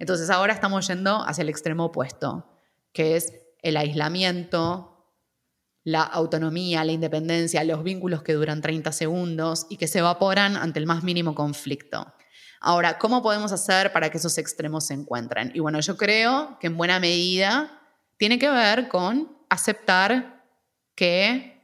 Entonces 0.00 0.28
ahora 0.28 0.52
estamos 0.52 0.88
yendo 0.88 1.22
hacia 1.22 1.42
el 1.42 1.48
extremo 1.48 1.84
opuesto, 1.84 2.50
que 2.92 3.14
es 3.14 3.34
el 3.62 3.76
aislamiento, 3.76 4.95
la 5.86 6.02
autonomía, 6.02 6.82
la 6.84 6.90
independencia, 6.90 7.62
los 7.62 7.84
vínculos 7.84 8.24
que 8.24 8.32
duran 8.32 8.60
30 8.60 8.90
segundos 8.90 9.68
y 9.70 9.76
que 9.76 9.86
se 9.86 10.00
evaporan 10.00 10.56
ante 10.56 10.80
el 10.80 10.86
más 10.86 11.04
mínimo 11.04 11.36
conflicto. 11.36 12.12
Ahora, 12.60 12.98
¿cómo 12.98 13.22
podemos 13.22 13.52
hacer 13.52 13.92
para 13.92 14.10
que 14.10 14.18
esos 14.18 14.36
extremos 14.36 14.86
se 14.86 14.94
encuentren? 14.94 15.52
Y 15.54 15.60
bueno, 15.60 15.78
yo 15.78 15.96
creo 15.96 16.58
que 16.58 16.66
en 16.66 16.76
buena 16.76 16.98
medida 16.98 17.80
tiene 18.16 18.36
que 18.40 18.50
ver 18.50 18.88
con 18.88 19.38
aceptar 19.48 20.44
que 20.96 21.62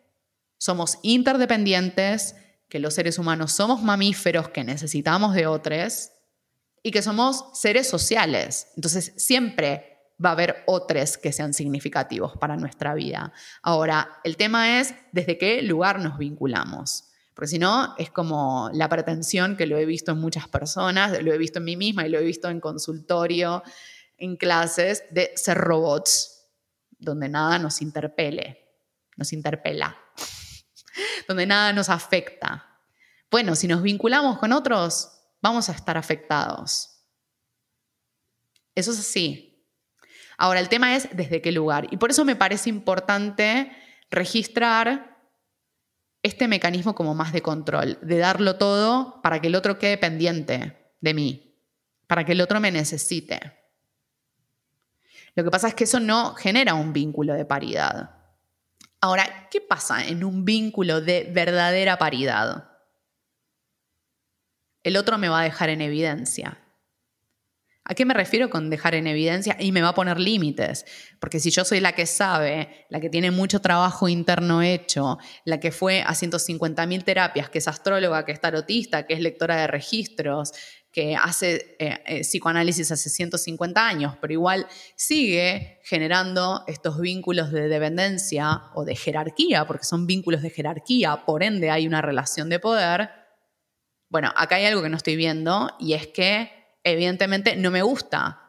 somos 0.56 1.00
interdependientes, 1.02 2.36
que 2.68 2.78
los 2.78 2.94
seres 2.94 3.18
humanos 3.18 3.50
somos 3.50 3.82
mamíferos 3.82 4.50
que 4.50 4.62
necesitamos 4.62 5.34
de 5.34 5.48
otros 5.48 6.10
y 6.80 6.92
que 6.92 7.02
somos 7.02 7.46
seres 7.54 7.88
sociales. 7.88 8.68
Entonces, 8.76 9.14
siempre 9.16 9.91
va 10.24 10.30
a 10.30 10.32
haber 10.32 10.62
otros 10.66 11.18
que 11.18 11.32
sean 11.32 11.54
significativos 11.54 12.36
para 12.36 12.56
nuestra 12.56 12.94
vida. 12.94 13.32
Ahora, 13.62 14.20
el 14.24 14.36
tema 14.36 14.80
es 14.80 14.94
desde 15.12 15.38
qué 15.38 15.62
lugar 15.62 16.00
nos 16.00 16.18
vinculamos. 16.18 17.08
Porque 17.34 17.48
si 17.48 17.58
no, 17.58 17.94
es 17.96 18.10
como 18.10 18.70
la 18.74 18.88
pretensión 18.88 19.56
que 19.56 19.66
lo 19.66 19.78
he 19.78 19.86
visto 19.86 20.12
en 20.12 20.18
muchas 20.18 20.48
personas, 20.48 21.22
lo 21.22 21.32
he 21.32 21.38
visto 21.38 21.58
en 21.58 21.64
mí 21.64 21.76
misma 21.76 22.06
y 22.06 22.10
lo 22.10 22.18
he 22.18 22.22
visto 22.22 22.48
en 22.48 22.60
consultorio, 22.60 23.62
en 24.18 24.36
clases, 24.36 25.04
de 25.10 25.32
ser 25.34 25.56
robots, 25.56 26.46
donde 26.98 27.28
nada 27.28 27.58
nos 27.58 27.80
interpele, 27.80 28.68
nos 29.16 29.32
interpela, 29.32 29.96
donde 31.28 31.46
nada 31.46 31.72
nos 31.72 31.88
afecta. 31.88 32.66
Bueno, 33.30 33.56
si 33.56 33.66
nos 33.66 33.82
vinculamos 33.82 34.38
con 34.38 34.52
otros, 34.52 35.10
vamos 35.40 35.70
a 35.70 35.72
estar 35.72 35.96
afectados. 35.96 36.90
Eso 38.74 38.92
es 38.92 39.00
así, 39.00 39.51
Ahora, 40.42 40.58
el 40.58 40.68
tema 40.68 40.96
es 40.96 41.08
desde 41.12 41.40
qué 41.40 41.52
lugar. 41.52 41.86
Y 41.92 41.98
por 41.98 42.10
eso 42.10 42.24
me 42.24 42.34
parece 42.34 42.68
importante 42.68 43.70
registrar 44.10 45.20
este 46.20 46.48
mecanismo 46.48 46.96
como 46.96 47.14
más 47.14 47.32
de 47.32 47.42
control, 47.42 47.96
de 48.02 48.18
darlo 48.18 48.56
todo 48.56 49.22
para 49.22 49.40
que 49.40 49.46
el 49.46 49.54
otro 49.54 49.78
quede 49.78 49.98
pendiente 49.98 50.96
de 51.00 51.14
mí, 51.14 51.56
para 52.08 52.24
que 52.24 52.32
el 52.32 52.40
otro 52.40 52.58
me 52.58 52.72
necesite. 52.72 53.38
Lo 55.36 55.44
que 55.44 55.50
pasa 55.52 55.68
es 55.68 55.74
que 55.74 55.84
eso 55.84 56.00
no 56.00 56.34
genera 56.34 56.74
un 56.74 56.92
vínculo 56.92 57.34
de 57.34 57.44
paridad. 57.44 58.10
Ahora, 59.00 59.46
¿qué 59.48 59.60
pasa 59.60 60.04
en 60.04 60.24
un 60.24 60.44
vínculo 60.44 61.00
de 61.00 61.30
verdadera 61.32 61.98
paridad? 61.98 62.68
El 64.82 64.96
otro 64.96 65.18
me 65.18 65.28
va 65.28 65.42
a 65.42 65.44
dejar 65.44 65.68
en 65.68 65.82
evidencia. 65.82 66.61
¿A 67.84 67.94
qué 67.94 68.04
me 68.04 68.14
refiero 68.14 68.48
con 68.48 68.70
dejar 68.70 68.94
en 68.94 69.08
evidencia? 69.08 69.56
Y 69.58 69.72
me 69.72 69.82
va 69.82 69.88
a 69.88 69.94
poner 69.94 70.20
límites, 70.20 70.84
porque 71.18 71.40
si 71.40 71.50
yo 71.50 71.64
soy 71.64 71.80
la 71.80 71.92
que 71.92 72.06
sabe, 72.06 72.86
la 72.90 73.00
que 73.00 73.10
tiene 73.10 73.32
mucho 73.32 73.60
trabajo 73.60 74.08
interno 74.08 74.62
hecho, 74.62 75.18
la 75.44 75.58
que 75.58 75.72
fue 75.72 76.02
a 76.02 76.10
150.000 76.10 77.04
terapias, 77.04 77.50
que 77.50 77.58
es 77.58 77.66
astróloga, 77.66 78.24
que 78.24 78.30
es 78.30 78.40
tarotista, 78.40 79.04
que 79.04 79.14
es 79.14 79.20
lectora 79.20 79.56
de 79.56 79.66
registros, 79.66 80.52
que 80.92 81.16
hace 81.16 81.74
eh, 81.80 81.98
eh, 82.06 82.20
psicoanálisis 82.20 82.92
hace 82.92 83.10
150 83.10 83.84
años, 83.84 84.14
pero 84.20 84.32
igual 84.32 84.68
sigue 84.94 85.80
generando 85.82 86.62
estos 86.68 87.00
vínculos 87.00 87.50
de 87.50 87.66
dependencia 87.66 88.64
o 88.74 88.84
de 88.84 88.94
jerarquía, 88.94 89.66
porque 89.66 89.84
son 89.84 90.06
vínculos 90.06 90.42
de 90.42 90.50
jerarquía, 90.50 91.24
por 91.24 91.42
ende 91.42 91.70
hay 91.70 91.88
una 91.88 92.00
relación 92.00 92.48
de 92.48 92.60
poder. 92.60 93.10
Bueno, 94.08 94.32
acá 94.36 94.56
hay 94.56 94.66
algo 94.66 94.82
que 94.82 94.90
no 94.90 94.98
estoy 94.98 95.16
viendo 95.16 95.70
y 95.80 95.94
es 95.94 96.06
que 96.06 96.61
evidentemente 96.84 97.56
no 97.56 97.70
me 97.70 97.82
gusta 97.82 98.42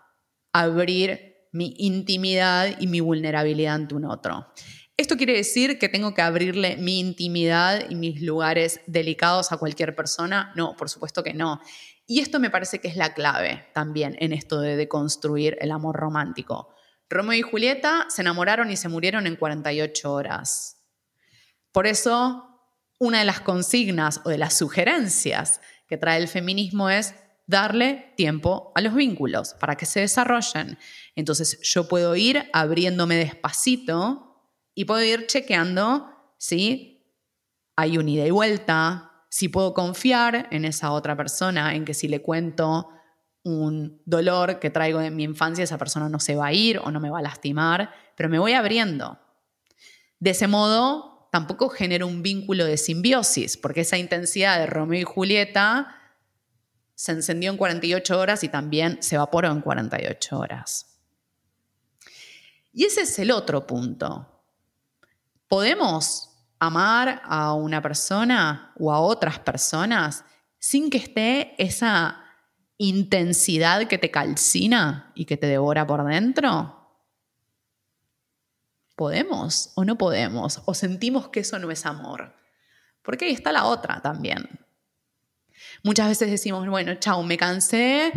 abrir 0.51 1.47
mi 1.51 1.75
intimidad 1.77 2.75
y 2.79 2.87
mi 2.87 2.99
vulnerabilidad 2.99 3.75
ante 3.75 3.95
un 3.95 4.05
otro. 4.05 4.47
¿Esto 4.95 5.17
quiere 5.17 5.33
decir 5.33 5.79
que 5.79 5.89
tengo 5.89 6.13
que 6.13 6.21
abrirle 6.21 6.77
mi 6.77 6.99
intimidad 6.99 7.89
y 7.89 7.95
mis 7.95 8.21
lugares 8.21 8.81
delicados 8.85 9.51
a 9.51 9.57
cualquier 9.57 9.95
persona? 9.95 10.51
No, 10.55 10.75
por 10.75 10.89
supuesto 10.89 11.23
que 11.23 11.33
no. 11.33 11.61
Y 12.05 12.19
esto 12.19 12.39
me 12.39 12.49
parece 12.49 12.79
que 12.79 12.87
es 12.87 12.95
la 12.95 13.13
clave 13.13 13.65
también 13.73 14.15
en 14.19 14.33
esto 14.33 14.61
de 14.61 14.75
deconstruir 14.75 15.57
el 15.61 15.71
amor 15.71 15.95
romántico. 15.95 16.73
Romeo 17.09 17.37
y 17.37 17.41
Julieta 17.41 18.05
se 18.09 18.21
enamoraron 18.21 18.69
y 18.71 18.77
se 18.77 18.89
murieron 18.89 19.25
en 19.25 19.35
48 19.35 20.11
horas. 20.11 20.83
Por 21.71 21.87
eso, 21.87 22.47
una 22.99 23.19
de 23.19 23.25
las 23.25 23.39
consignas 23.39 24.21
o 24.25 24.29
de 24.29 24.37
las 24.37 24.55
sugerencias 24.55 25.59
que 25.87 25.97
trae 25.97 26.19
el 26.19 26.27
feminismo 26.27 26.89
es 26.89 27.15
darle 27.45 28.13
tiempo 28.15 28.71
a 28.75 28.81
los 28.81 28.95
vínculos 28.95 29.53
para 29.59 29.75
que 29.75 29.85
se 29.85 30.01
desarrollen. 30.01 30.77
Entonces 31.15 31.59
yo 31.61 31.87
puedo 31.87 32.15
ir 32.15 32.49
abriéndome 32.53 33.15
despacito 33.15 34.51
y 34.73 34.85
puedo 34.85 35.03
ir 35.03 35.27
chequeando 35.27 36.09
si 36.37 36.93
hay 37.75 37.97
un 37.97 38.07
ida 38.07 38.25
y 38.25 38.31
vuelta, 38.31 39.25
si 39.29 39.49
puedo 39.49 39.73
confiar 39.73 40.47
en 40.51 40.65
esa 40.65 40.91
otra 40.91 41.15
persona, 41.15 41.75
en 41.75 41.85
que 41.85 41.93
si 41.93 42.07
le 42.07 42.21
cuento 42.21 42.89
un 43.43 44.01
dolor 44.05 44.59
que 44.59 44.69
traigo 44.69 44.99
de 44.99 45.11
mi 45.11 45.23
infancia, 45.23 45.63
esa 45.63 45.77
persona 45.77 46.07
no 46.07 46.19
se 46.19 46.35
va 46.35 46.47
a 46.47 46.53
ir 46.53 46.79
o 46.79 46.91
no 46.91 46.99
me 46.99 47.09
va 47.09 47.19
a 47.19 47.23
lastimar, 47.23 47.91
pero 48.15 48.29
me 48.29 48.39
voy 48.39 48.53
abriendo. 48.53 49.19
De 50.19 50.29
ese 50.29 50.47
modo, 50.47 51.27
tampoco 51.31 51.67
genero 51.69 52.07
un 52.07 52.21
vínculo 52.21 52.63
de 52.63 52.77
simbiosis, 52.77 53.57
porque 53.57 53.81
esa 53.81 53.97
intensidad 53.97 54.59
de 54.59 54.67
Romeo 54.67 55.01
y 55.01 55.03
Julieta 55.03 56.02
se 56.95 57.11
encendió 57.11 57.51
en 57.51 57.57
48 57.57 58.19
horas 58.19 58.43
y 58.43 58.49
también 58.49 59.01
se 59.01 59.15
evaporó 59.15 59.51
en 59.51 59.61
48 59.61 60.37
horas. 60.37 60.99
Y 62.71 62.85
ese 62.85 63.01
es 63.01 63.19
el 63.19 63.31
otro 63.31 63.67
punto. 63.67 64.43
¿Podemos 65.47 66.29
amar 66.59 67.21
a 67.25 67.53
una 67.53 67.81
persona 67.81 68.73
o 68.79 68.91
a 68.91 68.99
otras 68.99 69.39
personas 69.39 70.25
sin 70.57 70.89
que 70.89 70.97
esté 70.97 71.55
esa 71.61 72.23
intensidad 72.77 73.87
que 73.87 73.97
te 73.97 74.09
calcina 74.09 75.11
y 75.13 75.25
que 75.25 75.37
te 75.37 75.47
devora 75.47 75.85
por 75.85 76.05
dentro? 76.05 76.79
¿Podemos 78.95 79.71
o 79.75 79.85
no 79.85 79.97
podemos? 79.97 80.61
¿O 80.65 80.73
sentimos 80.73 81.29
que 81.29 81.41
eso 81.41 81.59
no 81.59 81.69
es 81.69 81.85
amor? 81.85 82.35
Porque 83.01 83.25
ahí 83.25 83.33
está 83.33 83.51
la 83.51 83.65
otra 83.65 84.01
también. 84.01 84.62
Muchas 85.83 86.07
veces 86.07 86.31
decimos, 86.31 86.67
bueno, 86.67 86.95
chao, 86.95 87.23
me 87.23 87.37
cansé 87.37 88.11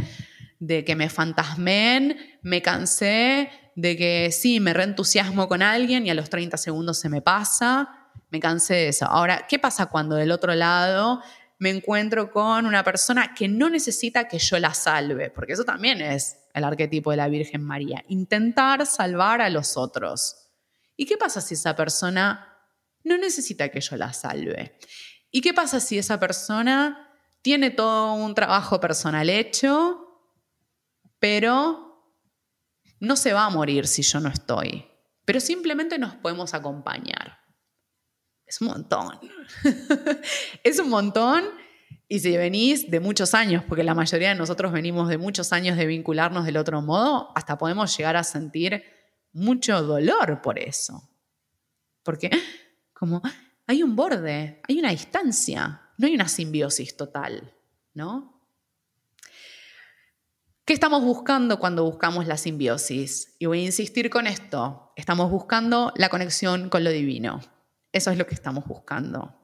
de 0.58 0.84
que 0.84 0.96
me 0.96 1.08
fantasmen, 1.08 2.16
me 2.42 2.62
cansé, 2.62 3.50
de 3.74 3.96
que 3.96 4.30
sí, 4.32 4.58
me 4.58 4.72
reentusiasmo 4.72 5.48
con 5.48 5.62
alguien 5.62 6.06
y 6.06 6.10
a 6.10 6.14
los 6.14 6.30
30 6.30 6.56
segundos 6.56 6.98
se 6.98 7.08
me 7.08 7.20
pasa, 7.20 8.08
me 8.30 8.40
cansé 8.40 8.74
de 8.74 8.88
eso. 8.88 9.06
Ahora, 9.06 9.46
¿qué 9.48 9.58
pasa 9.58 9.86
cuando 9.86 10.16
del 10.16 10.32
otro 10.32 10.54
lado 10.54 11.22
me 11.58 11.70
encuentro 11.70 12.30
con 12.30 12.66
una 12.66 12.82
persona 12.82 13.34
que 13.34 13.48
no 13.48 13.68
necesita 13.68 14.28
que 14.28 14.38
yo 14.38 14.58
la 14.58 14.72
salve? 14.72 15.30
Porque 15.30 15.52
eso 15.52 15.64
también 15.64 16.00
es 16.00 16.38
el 16.54 16.64
arquetipo 16.64 17.10
de 17.10 17.18
la 17.18 17.28
Virgen 17.28 17.62
María, 17.62 18.02
intentar 18.08 18.86
salvar 18.86 19.42
a 19.42 19.50
los 19.50 19.76
otros. 19.76 20.48
¿Y 20.96 21.04
qué 21.04 21.18
pasa 21.18 21.42
si 21.42 21.54
esa 21.54 21.76
persona 21.76 22.56
no 23.04 23.18
necesita 23.18 23.68
que 23.68 23.82
yo 23.82 23.96
la 23.96 24.14
salve? 24.14 24.78
¿Y 25.30 25.42
qué 25.42 25.52
pasa 25.52 25.80
si 25.80 25.98
esa 25.98 26.18
persona 26.18 27.05
tiene 27.46 27.70
todo 27.70 28.14
un 28.14 28.34
trabajo 28.34 28.80
personal 28.80 29.30
hecho, 29.30 30.04
pero 31.20 32.12
no 32.98 33.14
se 33.14 33.32
va 33.32 33.44
a 33.44 33.50
morir 33.50 33.86
si 33.86 34.02
yo 34.02 34.18
no 34.18 34.30
estoy? 34.30 34.84
Pero 35.24 35.38
simplemente 35.38 35.96
nos 35.96 36.16
podemos 36.16 36.54
acompañar. 36.54 37.38
Es 38.44 38.60
un 38.60 38.66
montón. 38.66 39.20
es 40.64 40.80
un 40.80 40.88
montón 40.88 41.44
y 42.08 42.18
si 42.18 42.36
venís 42.36 42.90
de 42.90 42.98
muchos 42.98 43.32
años, 43.32 43.62
porque 43.62 43.84
la 43.84 43.94
mayoría 43.94 44.30
de 44.30 44.34
nosotros 44.34 44.72
venimos 44.72 45.08
de 45.08 45.16
muchos 45.16 45.52
años 45.52 45.76
de 45.76 45.86
vincularnos 45.86 46.46
del 46.46 46.56
otro 46.56 46.82
modo, 46.82 47.30
hasta 47.36 47.56
podemos 47.56 47.96
llegar 47.96 48.16
a 48.16 48.24
sentir 48.24 48.82
mucho 49.32 49.80
dolor 49.84 50.42
por 50.42 50.58
eso. 50.58 51.08
Porque 52.02 52.28
como 52.92 53.22
hay 53.68 53.84
un 53.84 53.94
borde, 53.94 54.60
hay 54.66 54.80
una 54.80 54.90
distancia, 54.90 55.85
no 55.98 56.06
hay 56.06 56.14
una 56.14 56.28
simbiosis 56.28 56.96
total, 56.96 57.54
¿no? 57.94 58.40
¿Qué 60.64 60.72
estamos 60.72 61.02
buscando 61.04 61.58
cuando 61.58 61.84
buscamos 61.84 62.26
la 62.26 62.36
simbiosis? 62.36 63.36
Y 63.38 63.46
voy 63.46 63.60
a 63.60 63.66
insistir 63.66 64.10
con 64.10 64.26
esto, 64.26 64.92
estamos 64.96 65.30
buscando 65.30 65.92
la 65.96 66.08
conexión 66.08 66.68
con 66.68 66.82
lo 66.82 66.90
divino. 66.90 67.40
Eso 67.92 68.10
es 68.10 68.18
lo 68.18 68.26
que 68.26 68.34
estamos 68.34 68.64
buscando 68.66 69.36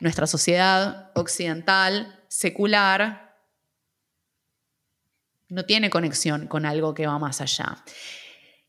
nuestra 0.00 0.26
sociedad 0.26 1.12
occidental, 1.14 2.24
secular, 2.28 3.38
no 5.48 5.64
tiene 5.64 5.90
conexión 5.90 6.46
con 6.46 6.64
algo 6.64 6.94
que 6.94 7.06
va 7.06 7.18
más 7.18 7.40
allá. 7.40 7.84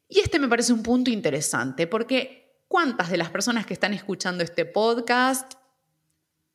Y 0.08 0.19
este 0.19 0.39
me 0.39 0.50
parece 0.50 0.74
un 0.74 0.84
punto 0.84 1.10
interesante, 1.10 1.88
porque 1.88 2.63
¿cuántas 2.67 3.10
de 3.10 3.17
las 3.17 3.30
personas 3.30 3.65
que 3.65 3.74
están 3.74 3.93
escuchando 3.93 4.43
este 4.43 4.65
podcast 4.65 5.54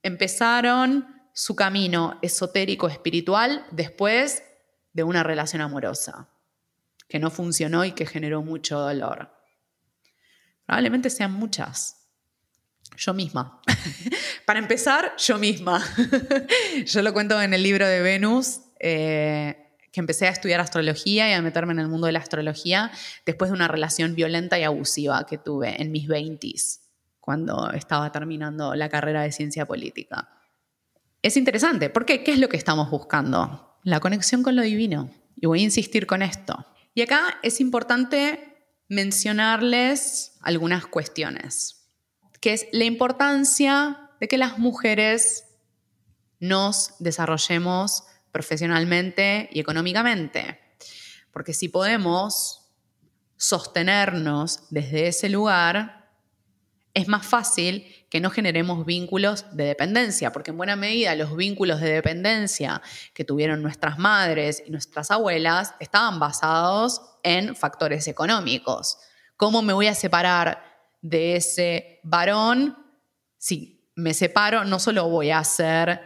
empezaron 0.06 1.06
su 1.32 1.54
camino 1.54 2.18
esotérico 2.22 2.88
espiritual 2.88 3.66
después 3.70 4.42
de 4.92 5.02
una 5.02 5.22
relación 5.22 5.60
amorosa 5.62 6.28
que 7.08 7.18
no 7.18 7.30
funcionó 7.30 7.84
y 7.84 7.92
que 7.92 8.06
generó 8.06 8.42
mucho 8.42 8.78
dolor? 8.78 9.30
Probablemente 10.64 11.10
sean 11.10 11.32
muchas. 11.32 12.08
Yo 12.96 13.14
misma. 13.14 13.60
Para 14.46 14.58
empezar, 14.58 15.14
yo 15.18 15.38
misma. 15.38 15.84
yo 16.86 17.02
lo 17.02 17.12
cuento 17.12 17.40
en 17.40 17.52
el 17.52 17.62
libro 17.62 17.86
de 17.86 18.00
Venus, 18.00 18.60
eh, 18.80 19.66
que 19.92 20.00
empecé 20.00 20.26
a 20.26 20.30
estudiar 20.30 20.60
astrología 20.60 21.28
y 21.28 21.32
a 21.32 21.42
meterme 21.42 21.72
en 21.72 21.80
el 21.80 21.88
mundo 21.88 22.06
de 22.06 22.12
la 22.12 22.18
astrología 22.18 22.90
después 23.24 23.50
de 23.50 23.56
una 23.56 23.68
relación 23.68 24.14
violenta 24.14 24.58
y 24.58 24.62
abusiva 24.62 25.24
que 25.26 25.38
tuve 25.38 25.80
en 25.80 25.90
mis 25.90 26.08
20s, 26.08 26.80
cuando 27.26 27.72
estaba 27.72 28.12
terminando 28.12 28.74
la 28.74 28.88
carrera 28.88 29.20
de 29.20 29.32
ciencia 29.32 29.66
política. 29.66 30.30
Es 31.20 31.36
interesante, 31.36 31.90
porque 31.90 32.22
¿qué 32.22 32.32
es 32.32 32.38
lo 32.38 32.48
que 32.48 32.56
estamos 32.56 32.88
buscando? 32.88 33.78
La 33.82 34.00
conexión 34.00 34.44
con 34.44 34.56
lo 34.56 34.62
divino. 34.62 35.10
Y 35.34 35.46
voy 35.46 35.60
a 35.60 35.64
insistir 35.64 36.06
con 36.06 36.22
esto. 36.22 36.64
Y 36.94 37.02
acá 37.02 37.38
es 37.42 37.60
importante 37.60 38.56
mencionarles 38.88 40.38
algunas 40.40 40.86
cuestiones 40.86 41.76
que 42.40 42.52
es 42.52 42.68
la 42.70 42.84
importancia 42.84 44.10
de 44.20 44.28
que 44.28 44.38
las 44.38 44.56
mujeres 44.56 45.46
nos 46.38 46.94
desarrollemos 47.00 48.04
profesionalmente 48.30 49.48
y 49.50 49.58
económicamente. 49.58 50.60
Porque 51.32 51.52
si 51.52 51.68
podemos 51.68 52.70
sostenernos 53.36 54.60
desde 54.70 55.08
ese 55.08 55.28
lugar, 55.28 56.05
es 56.96 57.08
más 57.08 57.26
fácil 57.26 57.86
que 58.08 58.22
no 58.22 58.30
generemos 58.30 58.86
vínculos 58.86 59.44
de 59.52 59.64
dependencia, 59.64 60.32
porque 60.32 60.50
en 60.50 60.56
buena 60.56 60.76
medida 60.76 61.14
los 61.14 61.36
vínculos 61.36 61.78
de 61.82 61.92
dependencia 61.92 62.80
que 63.12 63.22
tuvieron 63.22 63.62
nuestras 63.62 63.98
madres 63.98 64.62
y 64.66 64.70
nuestras 64.70 65.10
abuelas 65.10 65.74
estaban 65.78 66.18
basados 66.18 67.02
en 67.22 67.54
factores 67.54 68.08
económicos. 68.08 68.96
¿Cómo 69.36 69.60
me 69.60 69.74
voy 69.74 69.88
a 69.88 69.94
separar 69.94 70.64
de 71.02 71.36
ese 71.36 72.00
varón, 72.02 72.78
si 73.36 73.92
me 73.94 74.14
separo, 74.14 74.64
no 74.64 74.78
solo 74.78 75.10
voy 75.10 75.32
a 75.32 75.44
ser 75.44 76.00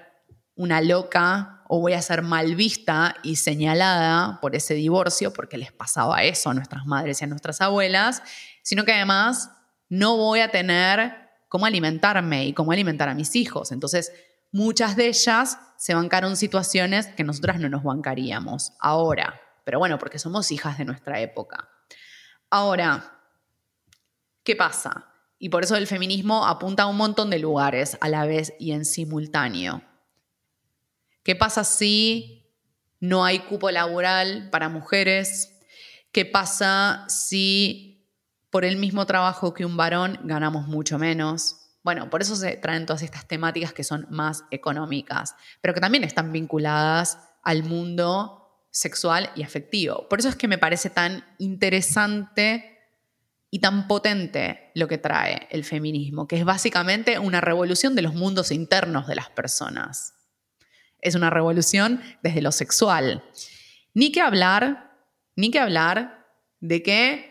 una 0.57 0.81
loca 0.81 1.63
o 1.69 1.79
voy 1.79 1.93
a 1.93 2.03
ser 2.03 2.23
mal 2.23 2.57
vista 2.57 3.15
y 3.23 3.37
señalada 3.37 4.41
por 4.41 4.57
ese 4.57 4.75
divorcio, 4.75 5.33
porque 5.33 5.57
les 5.57 5.71
pasaba 5.71 6.25
eso 6.25 6.51
a 6.51 6.55
nuestras 6.55 6.85
madres 6.85 7.21
y 7.21 7.27
a 7.27 7.29
nuestras 7.29 7.61
abuelas, 7.61 8.25
sino 8.65 8.85
que 8.85 8.93
además 8.93 9.51
no 9.91 10.17
voy 10.17 10.41
a 10.41 10.51
tener 10.51 11.29
cómo 11.49 11.67
alimentarme 11.67 12.47
y 12.47 12.55
cómo 12.55 12.73
alimentar 12.73 13.11
a 13.11 13.15
mis 13.15 13.37
hijos. 13.37 13.73
Entonces, 13.73 14.11
muchas 14.51 14.97
de 14.97 15.09
ellas 15.09 15.59
se 15.77 15.95
bancaron 15.95 16.39
situaciones 16.39 17.09
que 17.09 17.25
nosotras 17.25 17.61
no 17.61 17.69
nos 17.69 17.83
bancaríamos 17.83 18.73
ahora. 18.81 19.39
Pero 19.65 19.79
bueno, 19.79 19.99
porque 19.99 20.19
somos 20.19 20.51
hijas 20.51 20.79
de 20.79 20.87
nuestra 20.87 21.21
época. 21.21 21.69
Ahora, 22.49 23.21
¿Qué 24.45 24.57
pasa? 24.57 25.07
Y 25.39 25.49
por 25.49 25.65
eso 25.65 25.77
el 25.77 25.87
feminismo 25.87 26.47
apunta 26.47 26.85
a 26.85 26.87
un 26.87 26.97
montón 26.97 27.31
de 27.31 27.39
lugares 27.39 27.97
a 28.01 28.09
la 28.09 28.27
vez 28.27 28.53
y 28.59 28.73
en 28.73 28.85
simultáneo. 28.85 29.83
¿Qué 31.23 31.37
pasa 31.37 31.65
si 31.65 32.51
no 33.01 33.25
hay 33.25 33.41
cupo 33.41 33.71
laboral 33.71 34.49
para 34.51 34.69
mujeres? 34.69 35.61
¿Qué 36.13 36.25
pasa 36.25 37.05
si 37.09 37.90
por 38.51 38.65
el 38.65 38.77
mismo 38.77 39.07
trabajo 39.07 39.55
que 39.55 39.65
un 39.65 39.77
varón 39.77 40.19
ganamos 40.25 40.67
mucho 40.67 40.99
menos? 40.99 41.57
Bueno, 41.83 42.11
por 42.11 42.21
eso 42.21 42.37
se 42.37 42.57
traen 42.57 42.85
todas 42.85 43.03
estas 43.03 43.27
temáticas 43.27 43.73
que 43.73 43.85
son 43.85 44.07
más 44.11 44.45
económicas, 44.51 45.35
pero 45.61 45.73
que 45.73 45.81
también 45.81 46.05
están 46.05 46.33
vinculadas 46.33 47.19
al 47.43 47.63
mundo 47.63 48.67
sexual 48.71 49.31
y 49.35 49.43
afectivo. 49.43 50.09
Por 50.09 50.21
eso 50.21 50.29
es 50.29 50.37
que 50.37 50.49
me 50.49 50.59
parece 50.59 50.91
tan 50.91 51.25
interesante 51.39 52.79
y 53.51 53.59
tan 53.59 53.89
potente 53.89 54.71
lo 54.75 54.87
que 54.87 54.99
trae 54.99 55.49
el 55.51 55.65
feminismo, 55.65 56.29
que 56.29 56.37
es 56.37 56.45
básicamente 56.45 57.19
una 57.19 57.41
revolución 57.41 57.97
de 57.97 58.03
los 58.03 58.15
mundos 58.15 58.53
internos 58.53 59.07
de 59.07 59.17
las 59.17 59.31
personas. 59.31 60.15
Es 61.01 61.15
una 61.15 61.31
revolución 61.31 62.01
desde 62.23 62.43
lo 62.43 62.53
sexual. 62.53 63.25
Ni 63.95 64.13
que 64.13 64.21
hablar, 64.21 64.93
ni 65.35 65.51
que 65.51 65.59
hablar 65.59 66.29
de 66.61 66.83
que 66.83 67.30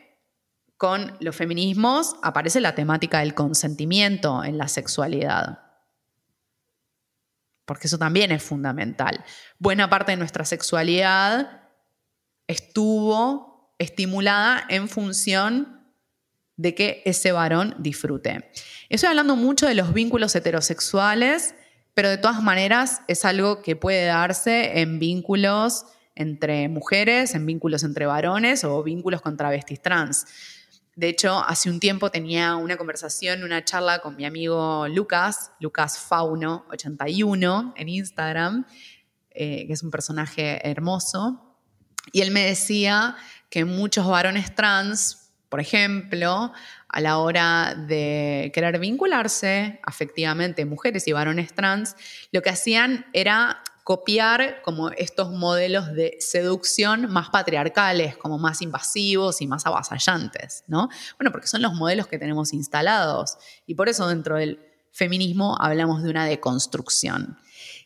con 0.79 1.17
los 1.19 1.35
feminismos 1.35 2.15
aparece 2.23 2.61
la 2.61 2.73
temática 2.73 3.19
del 3.19 3.33
consentimiento 3.33 4.45
en 4.45 4.57
la 4.57 4.69
sexualidad. 4.69 5.59
Porque 7.65 7.87
eso 7.87 7.97
también 7.97 8.31
es 8.31 8.41
fundamental. 8.41 9.25
Buena 9.59 9.89
parte 9.89 10.13
de 10.13 10.17
nuestra 10.17 10.45
sexualidad 10.45 11.63
estuvo 12.47 13.73
estimulada 13.77 14.63
en 14.69 14.87
función 14.87 15.85
de 16.55 16.73
que 16.75 17.01
ese 17.03 17.33
varón 17.33 17.75
disfrute. 17.79 18.49
Estoy 18.87 19.09
hablando 19.09 19.35
mucho 19.35 19.67
de 19.67 19.75
los 19.75 19.93
vínculos 19.93 20.33
heterosexuales, 20.33 21.55
pero 21.93 22.07
de 22.09 22.17
todas 22.17 22.41
maneras 22.41 23.01
es 23.09 23.25
algo 23.25 23.61
que 23.61 23.75
puede 23.75 24.05
darse 24.05 24.79
en 24.79 24.97
vínculos 24.97 25.83
entre 26.15 26.69
mujeres, 26.69 27.35
en 27.35 27.45
vínculos 27.45 27.83
entre 27.83 28.05
varones 28.05 28.63
o 28.63 28.81
vínculos 28.81 29.21
con 29.21 29.35
travestis 29.35 29.81
trans. 29.81 30.25
De 30.99 31.07
hecho, 31.07 31.41
hace 31.47 31.69
un 31.69 31.79
tiempo 31.79 32.11
tenía 32.11 32.57
una 32.57 32.75
conversación, 32.75 33.45
una 33.45 33.63
charla 33.63 33.99
con 33.99 34.17
mi 34.17 34.25
amigo 34.25 34.85
Lucas, 34.89 35.53
Lucas 35.61 35.97
Fauno 35.97 36.65
81 36.71 37.73
en 37.77 37.87
Instagram, 37.87 38.65
eh, 39.29 39.65
que 39.65 39.71
es 39.71 39.81
un 39.81 39.91
personaje 39.91 40.59
hermoso, 40.69 41.55
y 42.11 42.19
él 42.19 42.31
me 42.31 42.41
decía 42.41 43.15
que 43.49 43.63
muchos 43.63 44.05
varones 44.05 44.53
trans 44.53 45.29
por 45.47 45.59
ejemplo, 45.59 46.53
a 46.87 47.01
la 47.01 47.17
hora 47.17 47.73
de 47.75 48.51
querer 48.53 48.77
vincularse 48.77 49.79
afectivamente, 49.83 50.63
mujeres 50.65 51.07
y 51.07 51.11
varones 51.11 51.53
trans, 51.53 51.95
lo 52.31 52.43
que 52.43 52.51
hacían 52.51 53.07
era 53.13 53.63
copiar 53.89 54.61
como 54.61 54.91
estos 54.91 55.31
modelos 55.31 55.91
de 55.95 56.15
seducción 56.19 57.09
más 57.09 57.31
patriarcales, 57.31 58.15
como 58.17 58.37
más 58.37 58.61
invasivos 58.61 59.41
y 59.41 59.47
más 59.47 59.65
avasallantes, 59.65 60.63
¿no? 60.67 60.89
Bueno, 61.17 61.31
porque 61.31 61.47
son 61.47 61.63
los 61.63 61.73
modelos 61.73 62.05
que 62.05 62.19
tenemos 62.19 62.53
instalados 62.53 63.39
y 63.65 63.73
por 63.73 63.89
eso 63.89 64.07
dentro 64.07 64.35
del 64.35 64.59
feminismo 64.91 65.57
hablamos 65.59 66.03
de 66.03 66.11
una 66.11 66.27
deconstrucción. 66.27 67.39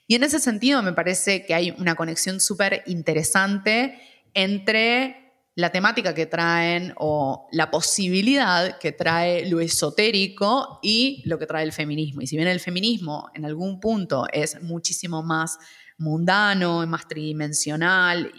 Y 0.05 0.15
en 0.15 0.25
ese 0.25 0.41
sentido 0.41 0.83
me 0.83 0.91
parece 0.91 1.45
que 1.45 1.53
hay 1.53 1.71
una 1.71 1.95
conexión 1.95 2.41
súper 2.41 2.83
interesante 2.85 3.97
entre 4.33 5.23
la 5.55 5.71
temática 5.71 6.13
que 6.13 6.25
traen 6.25 6.93
o 6.97 7.47
la 7.53 7.71
posibilidad 7.71 8.77
que 8.77 8.91
trae 8.91 9.47
lo 9.49 9.61
esotérico 9.61 10.79
y 10.83 11.21
lo 11.23 11.39
que 11.39 11.45
trae 11.45 11.63
el 11.63 11.71
feminismo. 11.71 12.21
Y 12.21 12.27
si 12.27 12.35
bien 12.35 12.49
el 12.49 12.59
feminismo 12.59 13.29
en 13.35 13.45
algún 13.45 13.79
punto 13.79 14.25
es 14.33 14.61
muchísimo 14.61 15.23
más 15.23 15.59
mundano, 16.03 16.85
más 16.85 17.07
tridimensional, 17.07 18.31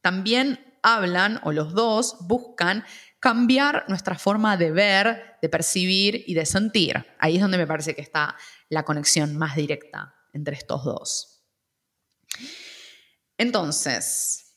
también 0.00 0.78
hablan, 0.82 1.40
o 1.44 1.52
los 1.52 1.74
dos 1.74 2.16
buscan 2.20 2.84
cambiar 3.18 3.84
nuestra 3.88 4.18
forma 4.18 4.56
de 4.56 4.70
ver, 4.70 5.36
de 5.42 5.48
percibir 5.48 6.24
y 6.26 6.34
de 6.34 6.46
sentir. 6.46 7.06
Ahí 7.18 7.36
es 7.36 7.42
donde 7.42 7.58
me 7.58 7.66
parece 7.66 7.94
que 7.94 8.00
está 8.00 8.36
la 8.68 8.84
conexión 8.84 9.36
más 9.36 9.56
directa 9.56 10.14
entre 10.32 10.56
estos 10.56 10.84
dos. 10.84 11.44
Entonces, 13.36 14.56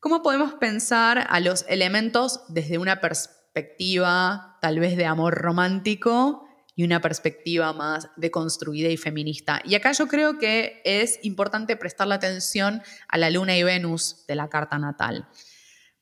¿cómo 0.00 0.22
podemos 0.22 0.54
pensar 0.54 1.26
a 1.28 1.40
los 1.40 1.64
elementos 1.68 2.40
desde 2.48 2.78
una 2.78 3.00
perspectiva 3.00 4.58
tal 4.60 4.80
vez 4.80 4.96
de 4.96 5.06
amor 5.06 5.34
romántico 5.34 6.46
y 6.76 6.84
una 6.84 7.00
perspectiva 7.00 7.72
más 7.72 8.08
deconstruida 8.16 8.88
y 8.88 8.96
feminista? 8.96 9.60
Y 9.64 9.74
acá 9.74 9.92
yo 9.92 10.06
creo 10.06 10.38
que 10.38 10.80
es 10.84 11.18
importante 11.22 11.76
prestar 11.76 12.06
la 12.06 12.16
atención 12.16 12.82
a 13.08 13.18
la 13.18 13.30
luna 13.30 13.56
y 13.56 13.62
Venus 13.62 14.24
de 14.26 14.34
la 14.34 14.48
carta 14.48 14.78
natal. 14.78 15.28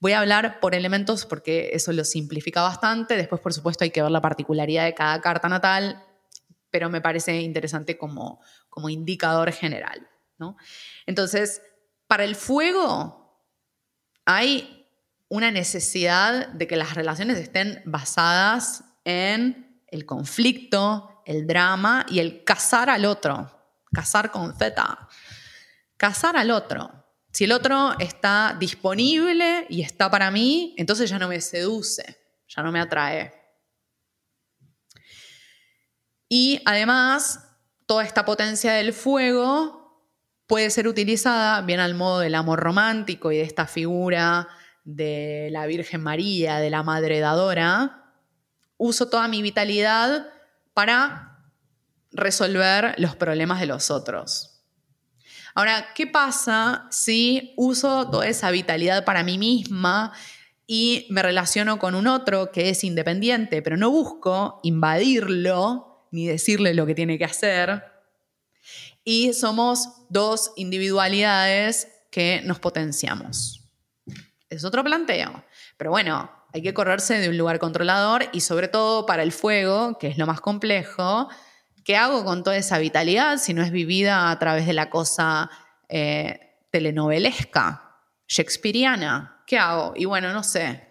Voy 0.00 0.12
a 0.12 0.20
hablar 0.20 0.60
por 0.60 0.74
elementos 0.74 1.26
porque 1.26 1.70
eso 1.74 1.92
lo 1.92 2.04
simplifica 2.04 2.62
bastante. 2.62 3.16
Después, 3.16 3.40
por 3.40 3.52
supuesto, 3.52 3.84
hay 3.84 3.90
que 3.90 4.02
ver 4.02 4.10
la 4.10 4.20
particularidad 4.20 4.84
de 4.84 4.94
cada 4.94 5.20
carta 5.20 5.48
natal 5.48 6.02
pero 6.72 6.88
me 6.88 7.02
parece 7.02 7.40
interesante 7.42 7.96
como, 7.96 8.40
como 8.68 8.88
indicador 8.88 9.52
general. 9.52 10.08
¿no? 10.38 10.56
Entonces, 11.06 11.62
para 12.08 12.24
el 12.24 12.34
fuego 12.34 13.46
hay 14.24 14.88
una 15.28 15.50
necesidad 15.50 16.48
de 16.48 16.66
que 16.66 16.76
las 16.76 16.94
relaciones 16.94 17.38
estén 17.38 17.82
basadas 17.84 18.84
en 19.04 19.61
el 19.92 20.04
conflicto, 20.04 21.22
el 21.24 21.46
drama 21.46 22.04
y 22.08 22.18
el 22.18 22.42
cazar 22.42 22.90
al 22.90 23.04
otro, 23.04 23.48
cazar 23.92 24.32
con 24.32 24.56
Z, 24.56 25.08
cazar 25.96 26.36
al 26.36 26.50
otro. 26.50 26.90
Si 27.30 27.44
el 27.44 27.52
otro 27.52 27.98
está 27.98 28.56
disponible 28.58 29.66
y 29.68 29.82
está 29.82 30.10
para 30.10 30.30
mí, 30.30 30.74
entonces 30.76 31.08
ya 31.08 31.18
no 31.18 31.28
me 31.28 31.40
seduce, 31.40 32.18
ya 32.48 32.62
no 32.62 32.72
me 32.72 32.80
atrae. 32.80 33.32
Y 36.28 36.60
además, 36.64 37.56
toda 37.86 38.04
esta 38.04 38.24
potencia 38.24 38.72
del 38.72 38.92
fuego 38.92 39.82
puede 40.46 40.70
ser 40.70 40.88
utilizada 40.88 41.60
bien 41.62 41.80
al 41.80 41.94
modo 41.94 42.20
del 42.20 42.34
amor 42.34 42.60
romántico 42.60 43.32
y 43.32 43.36
de 43.36 43.42
esta 43.42 43.66
figura 43.66 44.48
de 44.84 45.48
la 45.52 45.66
Virgen 45.66 46.02
María, 46.02 46.58
de 46.58 46.70
la 46.70 46.82
Madre 46.82 47.20
Dadora. 47.20 48.01
Uso 48.84 49.08
toda 49.08 49.28
mi 49.28 49.42
vitalidad 49.42 50.26
para 50.74 51.38
resolver 52.10 52.96
los 52.98 53.14
problemas 53.14 53.60
de 53.60 53.66
los 53.66 53.92
otros. 53.92 54.64
Ahora, 55.54 55.94
¿qué 55.94 56.08
pasa 56.08 56.88
si 56.90 57.54
uso 57.56 58.10
toda 58.10 58.26
esa 58.26 58.50
vitalidad 58.50 59.04
para 59.04 59.22
mí 59.22 59.38
misma 59.38 60.12
y 60.66 61.06
me 61.10 61.22
relaciono 61.22 61.78
con 61.78 61.94
un 61.94 62.08
otro 62.08 62.50
que 62.50 62.70
es 62.70 62.82
independiente, 62.82 63.62
pero 63.62 63.76
no 63.76 63.88
busco 63.88 64.58
invadirlo, 64.64 66.08
ni 66.10 66.26
decirle 66.26 66.74
lo 66.74 66.84
que 66.84 66.96
tiene 66.96 67.18
que 67.18 67.24
hacer. 67.24 67.84
Y 69.04 69.32
somos 69.32 70.06
dos 70.08 70.50
individualidades 70.56 71.86
que 72.10 72.42
nos 72.44 72.58
potenciamos. 72.58 73.62
Es 74.50 74.64
otro 74.64 74.82
planteo. 74.82 75.44
Pero 75.76 75.92
bueno, 75.92 76.41
hay 76.52 76.62
que 76.62 76.74
correrse 76.74 77.18
de 77.18 77.28
un 77.28 77.38
lugar 77.38 77.58
controlador 77.58 78.24
y 78.32 78.40
sobre 78.40 78.68
todo 78.68 79.06
para 79.06 79.22
el 79.22 79.32
fuego, 79.32 79.98
que 79.98 80.08
es 80.08 80.18
lo 80.18 80.26
más 80.26 80.40
complejo, 80.40 81.28
¿qué 81.84 81.96
hago 81.96 82.24
con 82.24 82.44
toda 82.44 82.56
esa 82.56 82.78
vitalidad 82.78 83.38
si 83.38 83.54
no 83.54 83.62
es 83.62 83.70
vivida 83.70 84.30
a 84.30 84.38
través 84.38 84.66
de 84.66 84.74
la 84.74 84.90
cosa 84.90 85.50
eh, 85.88 86.58
telenovelesca, 86.70 87.96
shakespeariana? 88.28 89.42
¿Qué 89.46 89.58
hago? 89.58 89.94
Y 89.96 90.04
bueno, 90.04 90.32
no 90.32 90.42
sé, 90.42 90.88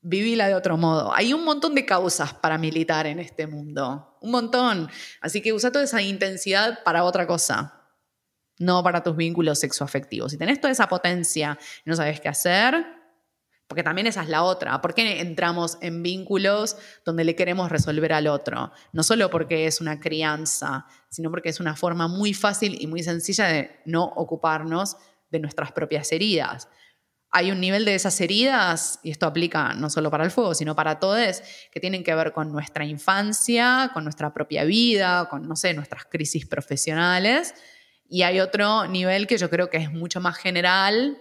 vivíla 0.00 0.48
de 0.48 0.54
otro 0.54 0.78
modo. 0.78 1.14
Hay 1.14 1.34
un 1.34 1.44
montón 1.44 1.74
de 1.74 1.84
causas 1.84 2.32
para 2.32 2.56
militar 2.56 3.06
en 3.06 3.18
este 3.18 3.46
mundo, 3.46 4.16
un 4.22 4.30
montón. 4.30 4.88
Así 5.20 5.42
que 5.42 5.52
usa 5.52 5.70
toda 5.70 5.84
esa 5.84 6.00
intensidad 6.00 6.82
para 6.84 7.04
otra 7.04 7.26
cosa, 7.26 7.74
no 8.58 8.82
para 8.82 9.02
tus 9.02 9.14
vínculos 9.14 9.58
sexoafectivos. 9.58 10.32
Si 10.32 10.38
tenés 10.38 10.58
toda 10.58 10.72
esa 10.72 10.88
potencia 10.88 11.58
y 11.84 11.90
no 11.90 11.96
sabes 11.96 12.20
qué 12.20 12.28
hacer, 12.28 12.99
porque 13.70 13.84
también 13.84 14.08
esa 14.08 14.22
es 14.22 14.28
la 14.28 14.42
otra. 14.42 14.80
¿Por 14.80 14.94
qué 14.94 15.20
entramos 15.20 15.78
en 15.80 16.02
vínculos 16.02 16.76
donde 17.04 17.22
le 17.22 17.36
queremos 17.36 17.70
resolver 17.70 18.12
al 18.12 18.26
otro? 18.26 18.72
No 18.92 19.04
solo 19.04 19.30
porque 19.30 19.66
es 19.66 19.80
una 19.80 20.00
crianza, 20.00 20.86
sino 21.08 21.30
porque 21.30 21.50
es 21.50 21.60
una 21.60 21.76
forma 21.76 22.08
muy 22.08 22.34
fácil 22.34 22.76
y 22.80 22.88
muy 22.88 23.04
sencilla 23.04 23.46
de 23.46 23.70
no 23.84 24.02
ocuparnos 24.04 24.96
de 25.30 25.38
nuestras 25.38 25.70
propias 25.70 26.10
heridas 26.10 26.66
hay 27.32 27.52
un 27.52 27.60
nivel 27.60 27.84
de 27.84 27.94
esas 27.94 28.20
heridas, 28.20 28.98
y 29.04 29.12
esto 29.12 29.24
aplica 29.24 29.72
no 29.74 29.88
solo 29.88 30.10
para 30.10 30.24
el 30.24 30.32
fuego, 30.32 30.52
sino 30.52 30.74
para 30.74 30.98
todos, 30.98 31.42
que 31.70 31.78
tienen 31.78 32.02
que 32.02 32.12
ver 32.12 32.32
con 32.32 32.50
nuestra 32.50 32.84
infancia, 32.84 33.92
con 33.94 34.02
nuestra 34.02 34.34
propia 34.34 34.64
vida, 34.64 35.28
con, 35.30 35.46
no 35.46 35.54
sé, 35.54 35.72
nuestras 35.72 36.06
crisis 36.06 36.44
profesionales. 36.46 37.54
Y 38.08 38.22
hay 38.22 38.40
otro 38.40 38.88
nivel 38.88 39.28
que 39.28 39.38
yo 39.38 39.48
creo 39.48 39.70
que 39.70 39.76
es 39.76 39.92
mucho 39.92 40.20
más 40.20 40.38
general, 40.38 41.18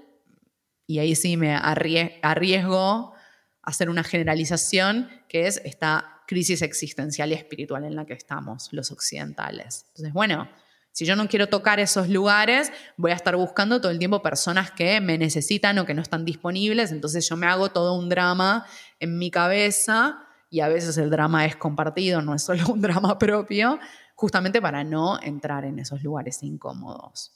y 0.89 0.97
ahí 0.97 1.15
sí 1.15 1.37
me 1.37 1.53
arriesgo 1.53 3.13
a 3.61 3.69
hacer 3.69 3.91
una 3.91 4.03
generalización, 4.03 5.07
que 5.27 5.45
es 5.45 5.61
esta 5.63 6.23
crisis 6.25 6.63
existencial 6.63 7.29
y 7.29 7.35
espiritual 7.35 7.83
en 7.83 7.95
la 7.95 8.07
que 8.07 8.13
estamos 8.13 8.69
los 8.71 8.89
occidentales. 8.89 9.85
Entonces, 9.89 10.13
bueno, 10.13 10.49
si 10.91 11.05
yo 11.05 11.15
no 11.15 11.27
quiero 11.27 11.47
tocar 11.47 11.79
esos 11.79 12.09
lugares, 12.09 12.71
voy 12.97 13.11
a 13.11 13.13
estar 13.13 13.35
buscando 13.35 13.79
todo 13.79 13.91
el 13.91 13.99
tiempo 13.99 14.23
personas 14.23 14.71
que 14.71 14.99
me 14.99 15.19
necesitan 15.19 15.77
o 15.77 15.85
que 15.85 15.93
no 15.93 16.01
están 16.01 16.25
disponibles, 16.25 16.91
entonces 16.91 17.29
yo 17.29 17.37
me 17.37 17.45
hago 17.45 17.69
todo 17.69 17.93
un 17.93 18.09
drama 18.09 18.65
en 18.99 19.19
mi 19.19 19.29
cabeza 19.29 20.25
y 20.49 20.61
a 20.61 20.69
veces 20.69 20.97
el 20.97 21.11
drama 21.11 21.45
es 21.45 21.55
compartido, 21.55 22.23
no 22.23 22.33
es 22.33 22.41
solo 22.41 22.63
un 22.73 22.81
drama 22.81 23.19
propio, 23.19 23.77
justamente 24.15 24.59
para 24.59 24.83
no 24.83 25.21
entrar 25.21 25.65
en 25.65 25.77
esos 25.77 26.01
lugares 26.01 26.41
incómodos. 26.41 27.31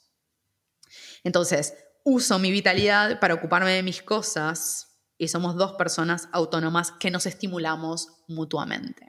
Entonces, 1.22 1.74
uso 2.04 2.38
mi 2.38 2.52
vitalidad 2.52 3.18
para 3.18 3.34
ocuparme 3.34 3.72
de 3.72 3.82
mis 3.82 4.02
cosas 4.02 5.00
y 5.18 5.28
somos 5.28 5.56
dos 5.56 5.72
personas 5.72 6.28
autónomas 6.32 6.92
que 6.92 7.10
nos 7.10 7.26
estimulamos 7.26 8.08
mutuamente. 8.28 9.06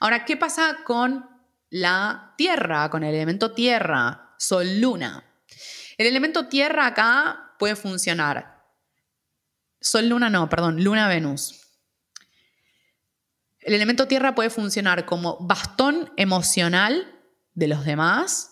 Ahora, 0.00 0.24
¿qué 0.24 0.36
pasa 0.36 0.78
con 0.84 1.28
la 1.70 2.34
tierra, 2.36 2.90
con 2.90 3.04
el 3.04 3.14
elemento 3.14 3.52
tierra, 3.52 4.34
sol, 4.38 4.80
luna. 4.80 5.24
El 5.96 6.06
elemento 6.06 6.48
tierra 6.48 6.86
acá 6.86 7.54
puede 7.58 7.76
funcionar. 7.76 8.64
Sol, 9.80 10.08
luna 10.08 10.28
no, 10.28 10.48
perdón, 10.48 10.82
luna, 10.82 11.08
Venus. 11.08 11.60
El 13.60 13.74
elemento 13.74 14.08
tierra 14.08 14.34
puede 14.34 14.50
funcionar 14.50 15.06
como 15.06 15.38
bastón 15.40 16.12
emocional 16.16 17.20
de 17.54 17.68
los 17.68 17.84
demás. 17.84 18.49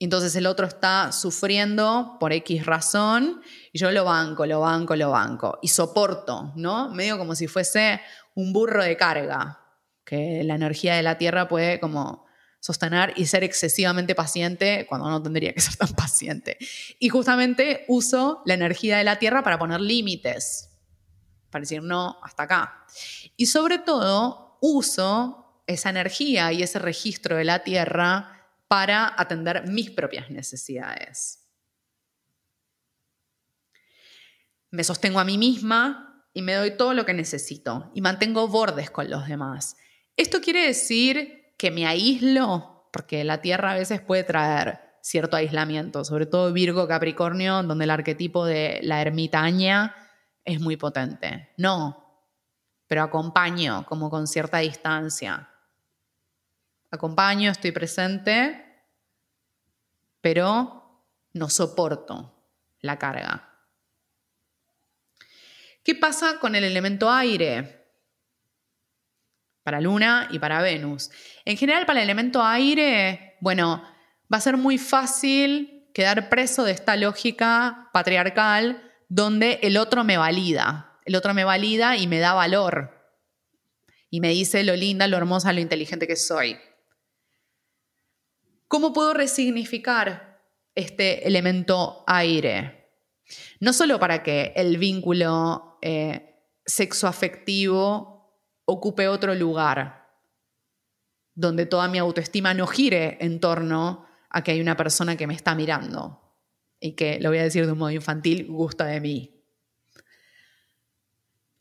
Entonces 0.00 0.36
el 0.36 0.46
otro 0.46 0.66
está 0.66 1.10
sufriendo 1.10 2.16
por 2.20 2.32
X 2.32 2.64
razón 2.64 3.42
y 3.72 3.78
yo 3.78 3.90
lo 3.90 4.04
banco, 4.04 4.46
lo 4.46 4.60
banco, 4.60 4.94
lo 4.94 5.10
banco. 5.10 5.58
Y 5.60 5.68
soporto, 5.68 6.52
¿no? 6.54 6.90
Medio 6.90 7.18
como 7.18 7.34
si 7.34 7.48
fuese 7.48 8.00
un 8.34 8.52
burro 8.52 8.84
de 8.84 8.96
carga 8.96 9.60
que 10.04 10.42
la 10.44 10.54
energía 10.54 10.94
de 10.94 11.02
la 11.02 11.18
Tierra 11.18 11.48
puede 11.48 11.80
como 11.80 12.26
sostener 12.60 13.12
y 13.16 13.26
ser 13.26 13.44
excesivamente 13.44 14.14
paciente 14.14 14.86
cuando 14.88 15.08
no 15.08 15.22
tendría 15.22 15.52
que 15.52 15.60
ser 15.60 15.76
tan 15.76 15.92
paciente. 15.94 16.58
Y 16.98 17.08
justamente 17.08 17.84
uso 17.88 18.42
la 18.46 18.54
energía 18.54 18.98
de 18.98 19.04
la 19.04 19.18
Tierra 19.18 19.42
para 19.42 19.58
poner 19.58 19.80
límites, 19.80 20.70
para 21.50 21.62
decir 21.62 21.82
no, 21.82 22.18
hasta 22.22 22.44
acá. 22.44 22.86
Y 23.36 23.46
sobre 23.46 23.78
todo 23.78 24.58
uso 24.60 25.62
esa 25.66 25.90
energía 25.90 26.52
y 26.52 26.62
ese 26.62 26.78
registro 26.78 27.36
de 27.36 27.44
la 27.44 27.60
Tierra 27.60 28.37
para 28.68 29.14
atender 29.16 29.66
mis 29.66 29.90
propias 29.90 30.30
necesidades. 30.30 31.46
Me 34.70 34.84
sostengo 34.84 35.18
a 35.18 35.24
mí 35.24 35.38
misma 35.38 36.26
y 36.34 36.42
me 36.42 36.54
doy 36.54 36.76
todo 36.76 36.92
lo 36.92 37.06
que 37.06 37.14
necesito 37.14 37.90
y 37.94 38.02
mantengo 38.02 38.46
bordes 38.48 38.90
con 38.90 39.10
los 39.10 39.26
demás. 39.26 39.76
¿Esto 40.16 40.40
quiere 40.40 40.66
decir 40.66 41.54
que 41.56 41.70
me 41.70 41.86
aíslo? 41.86 42.88
Porque 42.92 43.24
la 43.24 43.40
Tierra 43.40 43.72
a 43.72 43.76
veces 43.76 44.00
puede 44.00 44.24
traer 44.24 44.80
cierto 45.00 45.36
aislamiento, 45.36 46.04
sobre 46.04 46.26
todo 46.26 46.52
Virgo, 46.52 46.86
Capricornio, 46.86 47.62
donde 47.62 47.84
el 47.84 47.90
arquetipo 47.90 48.44
de 48.44 48.80
la 48.82 49.00
ermitaña 49.00 49.94
es 50.44 50.60
muy 50.60 50.76
potente. 50.76 51.48
No, 51.56 52.04
pero 52.86 53.02
acompaño 53.02 53.86
como 53.86 54.10
con 54.10 54.26
cierta 54.26 54.58
distancia. 54.58 55.48
Acompaño, 56.90 57.50
estoy 57.50 57.72
presente, 57.72 58.64
pero 60.20 61.04
no 61.32 61.48
soporto 61.48 62.34
la 62.80 62.98
carga. 62.98 63.48
¿Qué 65.82 65.94
pasa 65.94 66.38
con 66.38 66.54
el 66.54 66.64
elemento 66.64 67.10
aire? 67.10 67.86
Para 69.62 69.80
Luna 69.80 70.28
y 70.30 70.38
para 70.38 70.60
Venus. 70.62 71.10
En 71.44 71.56
general, 71.56 71.86
para 71.86 72.00
el 72.00 72.04
elemento 72.04 72.42
aire, 72.42 73.36
bueno, 73.40 73.82
va 74.32 74.38
a 74.38 74.42
ser 74.42 74.56
muy 74.56 74.78
fácil 74.78 75.90
quedar 75.94 76.28
preso 76.28 76.64
de 76.64 76.72
esta 76.72 76.96
lógica 76.96 77.88
patriarcal 77.92 78.82
donde 79.08 79.60
el 79.62 79.76
otro 79.78 80.04
me 80.04 80.18
valida. 80.18 80.98
El 81.04 81.16
otro 81.16 81.32
me 81.32 81.44
valida 81.44 81.96
y 81.96 82.06
me 82.06 82.18
da 82.18 82.34
valor. 82.34 82.94
Y 84.10 84.20
me 84.20 84.28
dice 84.28 84.62
lo 84.64 84.76
linda, 84.76 85.06
lo 85.06 85.16
hermosa, 85.16 85.52
lo 85.52 85.60
inteligente 85.60 86.06
que 86.06 86.16
soy. 86.16 86.58
¿Cómo 88.68 88.92
puedo 88.92 89.14
resignificar 89.14 90.42
este 90.74 91.26
elemento 91.26 92.04
aire? 92.06 92.92
No 93.60 93.72
solo 93.72 93.98
para 93.98 94.22
que 94.22 94.52
el 94.54 94.76
vínculo 94.78 95.78
eh, 95.82 96.44
sexoafectivo 96.64 98.18
ocupe 98.66 99.08
otro 99.08 99.34
lugar, 99.34 100.06
donde 101.34 101.66
toda 101.66 101.88
mi 101.88 101.98
autoestima 101.98 102.52
no 102.52 102.66
gire 102.66 103.16
en 103.20 103.40
torno 103.40 104.06
a 104.28 104.44
que 104.44 104.52
hay 104.52 104.60
una 104.60 104.76
persona 104.76 105.16
que 105.16 105.26
me 105.26 105.34
está 105.34 105.54
mirando 105.54 106.20
y 106.78 106.92
que, 106.92 107.18
lo 107.20 107.30
voy 107.30 107.38
a 107.38 107.44
decir 107.44 107.64
de 107.64 107.72
un 107.72 107.78
modo 107.78 107.90
infantil, 107.90 108.46
gusta 108.46 108.84
de 108.84 109.00
mí. 109.00 109.34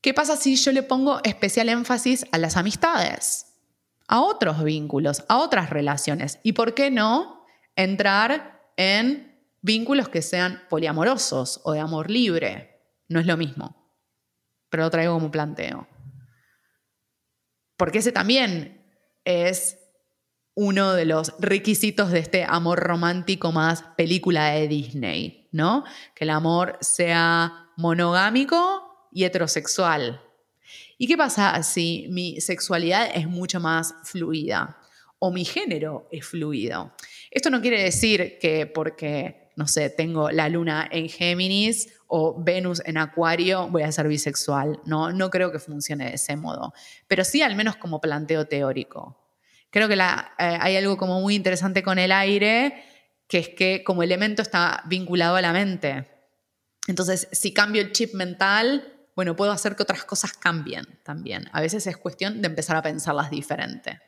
¿Qué 0.02 0.14
pasa 0.14 0.36
si 0.36 0.56
yo 0.56 0.72
le 0.72 0.84
pongo 0.84 1.22
especial 1.24 1.70
énfasis 1.70 2.26
a 2.32 2.38
las 2.38 2.58
amistades? 2.58 3.47
A 4.08 4.22
otros 4.22 4.64
vínculos, 4.64 5.24
a 5.28 5.38
otras 5.40 5.70
relaciones. 5.70 6.40
¿Y 6.44 6.54
por 6.54 6.74
qué 6.74 6.90
no 6.92 7.46
entrar 7.76 8.72
en 8.78 9.38
vínculos 9.62 10.10
que 10.10 10.22
sean 10.22 10.64
poliamorosos 10.70 11.62
o 11.64 11.74
de 11.74 11.80
amor 11.80 12.10
libre? 12.10 12.82
No 13.10 13.20
es 13.20 13.26
lo 13.26 13.38
mismo, 13.38 13.94
pero 14.70 14.84
lo 14.84 14.90
traigo 14.90 15.14
como 15.14 15.32
planteo. 15.32 15.88
Porque 17.78 18.00
ese 18.00 18.12
también 18.12 18.86
es 19.24 19.78
uno 20.56 20.94
de 20.94 21.06
los 21.06 21.36
requisitos 21.40 22.12
de 22.12 22.20
este 22.20 22.44
amor 22.44 22.80
romántico 22.80 23.52
más 23.52 23.84
película 23.96 24.48
de 24.48 24.68
Disney, 24.68 25.50
¿no? 25.52 25.84
Que 26.16 26.24
el 26.24 26.32
amor 26.32 26.78
sea 26.82 27.72
monogámico 27.78 29.10
y 29.12 29.26
heterosexual. 29.26 30.27
¿Y 30.98 31.08
qué 31.08 31.16
pasa 31.16 31.62
si 31.62 32.08
mi 32.10 32.42
sexualidad 32.42 33.10
es 33.14 33.28
mucho 33.28 33.60
más 33.60 33.94
fluida 34.04 34.78
o 35.20 35.32
mi 35.32 35.46
género 35.46 36.08
es 36.12 36.26
fluido? 36.26 36.94
Esto 37.30 37.50
no 37.52 37.62
quiere 37.62 37.84
decir 37.84 38.40
que 38.40 38.66
porque, 38.66 39.52
no 39.56 39.68
sé, 39.68 39.92
tengo 39.92 40.32
la 40.32 40.50
luna 40.50 40.88
en 40.92 41.08
Géminis 41.08 41.94
o 42.08 42.42
Venus 42.42 42.82
en 42.86 42.98
Acuario 42.98 43.68
voy 43.68 43.84
a 43.84 43.92
ser 43.92 44.08
bisexual. 44.08 44.80
No, 44.86 45.12
no 45.12 45.30
creo 45.30 45.52
que 45.52 45.60
funcione 45.60 46.06
de 46.06 46.16
ese 46.16 46.36
modo, 46.36 46.74
pero 47.08 47.24
sí 47.24 47.44
al 47.44 47.56
menos 47.56 47.76
como 47.76 48.02
planteo 48.02 48.46
teórico. 48.46 49.24
Creo 49.70 49.88
que 49.88 49.94
eh, 49.94 50.00
hay 50.38 50.78
algo 50.78 50.98
como 50.98 51.22
muy 51.22 51.36
interesante 51.36 51.84
con 51.84 52.00
el 52.00 52.12
aire, 52.12 52.84
que 53.28 53.38
es 53.38 53.50
que 53.50 53.84
como 53.84 54.02
elemento 54.02 54.42
está 54.42 54.82
vinculado 54.88 55.36
a 55.36 55.42
la 55.42 55.54
mente. 55.54 56.08
Entonces, 56.88 57.28
si 57.34 57.54
cambio 57.54 57.82
el 57.82 57.92
chip 57.92 58.14
mental, 58.14 58.97
bueno, 59.18 59.36
puedo 59.36 59.52
hacer 59.52 59.76
que 59.76 59.82
otras 59.82 60.06
cosas 60.06 60.34
cambien 60.34 60.86
también. 61.02 61.50
A 61.52 61.60
veces 61.60 61.88
es 61.88 61.98
cuestión 61.98 62.40
de 62.40 62.50
empezar 62.50 62.76
a 62.76 62.84
pensarlas 62.84 63.32
diferente. 63.32 64.00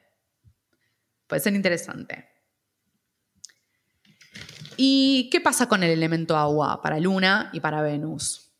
Puede 1.25 1.41
ser 1.41 1.55
interesante. 1.55 2.29
¿Y 4.77 5.27
qué 5.31 5.41
pasa 5.41 5.67
con 5.67 5.81
el 5.81 5.89
elemento 5.89 6.37
agua 6.37 6.79
para 6.83 6.99
Luna 6.99 7.49
y 7.53 7.59
para 7.59 7.81
Venus? 7.81 8.51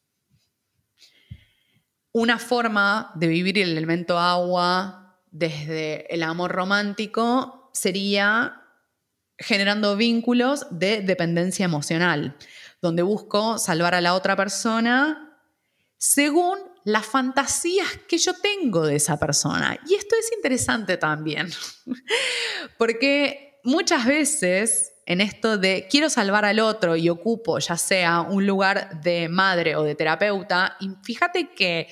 Una 2.13 2.39
forma 2.39 3.11
de 3.13 3.27
vivir 3.27 3.59
el 3.59 3.77
elemento 3.77 4.17
agua 4.17 5.21
desde 5.29 6.11
el 6.11 6.23
amor 6.23 6.51
romántico 6.51 7.69
sería 7.75 8.63
generando 9.37 9.95
vínculos 9.95 10.65
de 10.71 11.01
dependencia 11.01 11.65
emocional, 11.65 12.35
donde 12.81 13.03
busco 13.03 13.59
salvar 13.59 13.93
a 13.93 14.01
la 14.01 14.15
otra 14.15 14.35
persona 14.35 15.27
según 15.99 16.57
las 16.85 17.05
fantasías 17.05 17.87
que 18.07 18.17
yo 18.17 18.33
tengo 18.33 18.87
de 18.87 18.95
esa 18.95 19.19
persona. 19.19 19.77
Y 19.87 19.95
esto 19.95 20.15
es 20.17 20.31
interesante 20.33 20.97
también, 20.97 21.49
porque 22.77 23.59
muchas 23.63 24.05
veces 24.05 24.93
en 25.05 25.21
esto 25.21 25.57
de 25.57 25.87
quiero 25.89 26.09
salvar 26.09 26.45
al 26.45 26.59
otro 26.59 26.95
y 26.95 27.09
ocupo 27.09 27.59
ya 27.59 27.77
sea 27.77 28.21
un 28.21 28.47
lugar 28.47 29.01
de 29.01 29.27
madre 29.27 29.75
o 29.75 29.83
de 29.83 29.95
terapeuta, 29.95 30.77
fíjate 31.03 31.49
que 31.49 31.87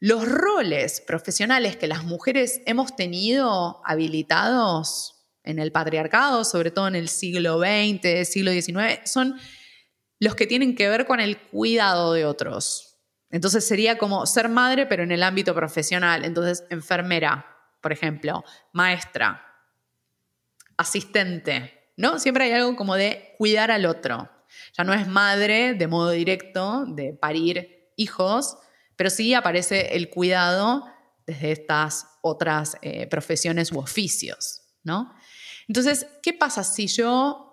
los 0.00 0.26
roles 0.26 1.00
profesionales 1.00 1.76
que 1.76 1.86
las 1.86 2.02
mujeres 2.02 2.60
hemos 2.66 2.96
tenido 2.96 3.82
habilitados 3.84 5.28
en 5.44 5.60
el 5.60 5.70
patriarcado, 5.70 6.44
sobre 6.44 6.72
todo 6.72 6.88
en 6.88 6.96
el 6.96 7.08
siglo 7.08 7.60
XX, 7.60 8.28
siglo 8.28 8.50
XIX, 8.50 8.98
son 9.04 9.38
los 10.18 10.34
que 10.34 10.46
tienen 10.46 10.74
que 10.74 10.88
ver 10.88 11.06
con 11.06 11.20
el 11.20 11.38
cuidado 11.38 12.14
de 12.14 12.24
otros, 12.24 12.91
entonces 13.32 13.66
sería 13.66 13.96
como 13.96 14.26
ser 14.26 14.50
madre, 14.50 14.86
pero 14.86 15.02
en 15.02 15.10
el 15.10 15.22
ámbito 15.22 15.54
profesional. 15.54 16.24
Entonces, 16.24 16.64
enfermera, 16.68 17.46
por 17.80 17.90
ejemplo, 17.90 18.44
maestra, 18.72 19.42
asistente, 20.76 21.92
¿no? 21.96 22.18
Siempre 22.18 22.44
hay 22.44 22.52
algo 22.52 22.76
como 22.76 22.94
de 22.94 23.34
cuidar 23.38 23.70
al 23.70 23.86
otro. 23.86 24.30
Ya 24.76 24.84
no 24.84 24.92
es 24.92 25.08
madre 25.08 25.72
de 25.72 25.86
modo 25.86 26.10
directo, 26.10 26.84
de 26.86 27.14
parir 27.14 27.92
hijos, 27.96 28.58
pero 28.96 29.08
sí 29.08 29.32
aparece 29.32 29.96
el 29.96 30.10
cuidado 30.10 30.84
desde 31.26 31.52
estas 31.52 32.06
otras 32.20 32.76
eh, 32.82 33.06
profesiones 33.06 33.72
u 33.72 33.78
oficios, 33.78 34.60
¿no? 34.82 35.14
Entonces, 35.68 36.06
¿qué 36.22 36.34
pasa 36.34 36.64
si 36.64 36.86
yo 36.86 37.48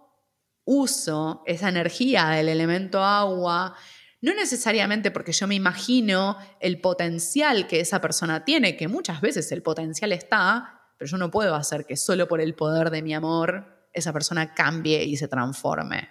uso 0.65 1.41
esa 1.45 1.69
energía 1.69 2.27
del 2.29 2.49
elemento 2.49 3.01
agua 3.01 3.75
no 4.21 4.33
necesariamente 4.33 5.11
porque 5.11 5.31
yo 5.31 5.47
me 5.47 5.55
imagino 5.55 6.37
el 6.59 6.81
potencial 6.81 7.67
que 7.67 7.79
esa 7.79 8.01
persona 8.01 8.43
tiene, 8.43 8.75
que 8.75 8.87
muchas 8.87 9.21
veces 9.21 9.51
el 9.51 9.61
potencial 9.61 10.11
está, 10.11 10.81
pero 10.97 11.09
yo 11.09 11.17
no 11.17 11.31
puedo 11.31 11.55
hacer 11.55 11.85
que 11.85 11.95
solo 11.95 12.27
por 12.27 12.41
el 12.41 12.55
poder 12.55 12.89
de 12.89 13.01
mi 13.01 13.13
amor 13.13 13.87
esa 13.93 14.11
persona 14.11 14.53
cambie 14.53 15.03
y 15.03 15.15
se 15.17 15.27
transforme. 15.27 16.09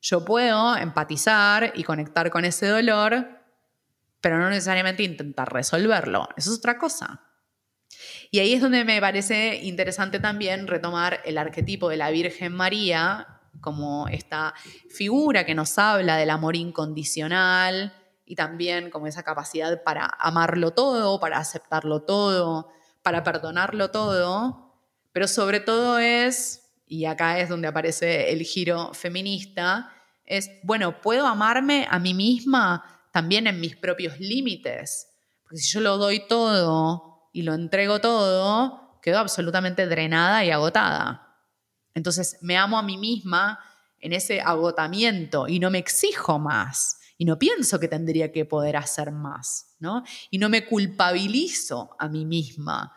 Yo 0.00 0.24
puedo 0.24 0.76
empatizar 0.76 1.72
y 1.74 1.84
conectar 1.84 2.30
con 2.30 2.44
ese 2.44 2.66
dolor, 2.66 3.28
pero 4.20 4.38
no 4.38 4.50
necesariamente 4.50 5.02
intentar 5.02 5.52
resolverlo. 5.52 6.28
Eso 6.36 6.52
es 6.52 6.58
otra 6.58 6.78
cosa. 6.78 7.22
Y 8.30 8.40
ahí 8.40 8.52
es 8.52 8.60
donde 8.60 8.84
me 8.84 9.00
parece 9.00 9.60
interesante 9.62 10.20
también 10.20 10.66
retomar 10.66 11.20
el 11.24 11.38
arquetipo 11.38 11.88
de 11.88 11.96
la 11.96 12.10
Virgen 12.10 12.52
María 12.52 13.37
como 13.60 14.08
esta 14.08 14.54
figura 14.90 15.44
que 15.44 15.54
nos 15.54 15.78
habla 15.78 16.16
del 16.16 16.30
amor 16.30 16.56
incondicional 16.56 17.94
y 18.24 18.34
también 18.34 18.90
como 18.90 19.06
esa 19.06 19.22
capacidad 19.22 19.82
para 19.82 20.06
amarlo 20.18 20.72
todo, 20.72 21.18
para 21.18 21.38
aceptarlo 21.38 22.02
todo, 22.02 22.68
para 23.02 23.22
perdonarlo 23.22 23.90
todo, 23.90 24.74
pero 25.12 25.26
sobre 25.26 25.60
todo 25.60 25.98
es, 25.98 26.70
y 26.86 27.06
acá 27.06 27.38
es 27.40 27.48
donde 27.48 27.68
aparece 27.68 28.32
el 28.32 28.42
giro 28.42 28.92
feminista, 28.92 29.92
es, 30.26 30.50
bueno, 30.62 31.00
puedo 31.00 31.26
amarme 31.26 31.86
a 31.90 31.98
mí 31.98 32.12
misma 32.12 32.84
también 33.12 33.46
en 33.46 33.60
mis 33.60 33.76
propios 33.76 34.20
límites, 34.20 35.08
porque 35.42 35.56
si 35.56 35.72
yo 35.72 35.80
lo 35.80 35.96
doy 35.96 36.26
todo 36.28 37.30
y 37.32 37.42
lo 37.42 37.54
entrego 37.54 38.00
todo, 38.00 39.00
quedo 39.00 39.18
absolutamente 39.18 39.86
drenada 39.86 40.44
y 40.44 40.50
agotada. 40.50 41.27
Entonces 41.98 42.38
me 42.40 42.56
amo 42.56 42.78
a 42.78 42.82
mí 42.82 42.96
misma 42.96 43.58
en 44.00 44.12
ese 44.12 44.40
agotamiento 44.40 45.48
y 45.48 45.58
no 45.58 45.70
me 45.70 45.78
exijo 45.78 46.38
más 46.38 47.00
y 47.18 47.24
no 47.24 47.38
pienso 47.38 47.80
que 47.80 47.88
tendría 47.88 48.30
que 48.30 48.44
poder 48.44 48.76
hacer 48.76 49.10
más, 49.10 49.74
¿no? 49.80 50.04
Y 50.30 50.38
no 50.38 50.48
me 50.48 50.64
culpabilizo 50.64 51.96
a 51.98 52.08
mí 52.08 52.24
misma 52.24 52.94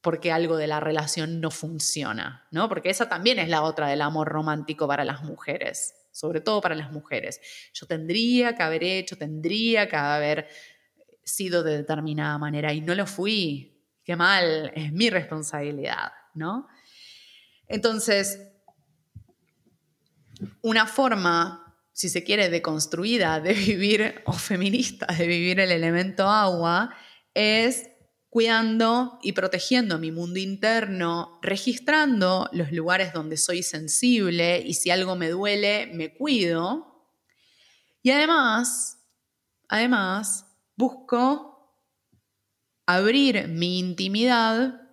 porque 0.00 0.32
algo 0.32 0.56
de 0.56 0.66
la 0.66 0.80
relación 0.80 1.40
no 1.40 1.50
funciona, 1.50 2.46
¿no? 2.50 2.68
Porque 2.68 2.88
esa 2.88 3.08
también 3.08 3.38
es 3.38 3.48
la 3.48 3.62
otra 3.62 3.88
del 3.88 4.00
amor 4.00 4.28
romántico 4.28 4.88
para 4.88 5.04
las 5.04 5.22
mujeres, 5.22 5.94
sobre 6.10 6.40
todo 6.40 6.62
para 6.62 6.74
las 6.74 6.90
mujeres. 6.90 7.40
Yo 7.74 7.86
tendría 7.86 8.56
que 8.56 8.62
haber 8.62 8.84
hecho, 8.84 9.18
tendría 9.18 9.86
que 9.86 9.96
haber 9.96 10.48
sido 11.22 11.62
de 11.62 11.76
determinada 11.76 12.38
manera 12.38 12.72
y 12.72 12.80
no 12.80 12.94
lo 12.94 13.06
fui. 13.06 13.84
Qué 14.02 14.16
mal, 14.16 14.72
es 14.74 14.90
mi 14.92 15.10
responsabilidad, 15.10 16.12
¿no? 16.32 16.66
Entonces, 17.68 18.40
una 20.62 20.86
forma, 20.86 21.76
si 21.92 22.08
se 22.08 22.24
quiere, 22.24 22.48
deconstruida 22.48 23.40
de 23.40 23.52
vivir, 23.54 24.22
o 24.26 24.32
feminista, 24.32 25.06
de 25.06 25.26
vivir 25.26 25.60
el 25.60 25.70
elemento 25.70 26.28
agua, 26.28 26.94
es 27.34 27.88
cuidando 28.30 29.18
y 29.22 29.32
protegiendo 29.32 29.98
mi 29.98 30.12
mundo 30.12 30.38
interno, 30.38 31.38
registrando 31.42 32.48
los 32.52 32.72
lugares 32.72 33.12
donde 33.12 33.36
soy 33.36 33.62
sensible 33.62 34.60
y 34.60 34.74
si 34.74 34.90
algo 34.90 35.16
me 35.16 35.30
duele, 35.30 35.90
me 35.94 36.14
cuido. 36.14 37.06
Y 38.02 38.10
además, 38.10 38.98
además, 39.68 40.46
busco 40.76 41.74
abrir 42.86 43.48
mi 43.48 43.78
intimidad 43.78 44.87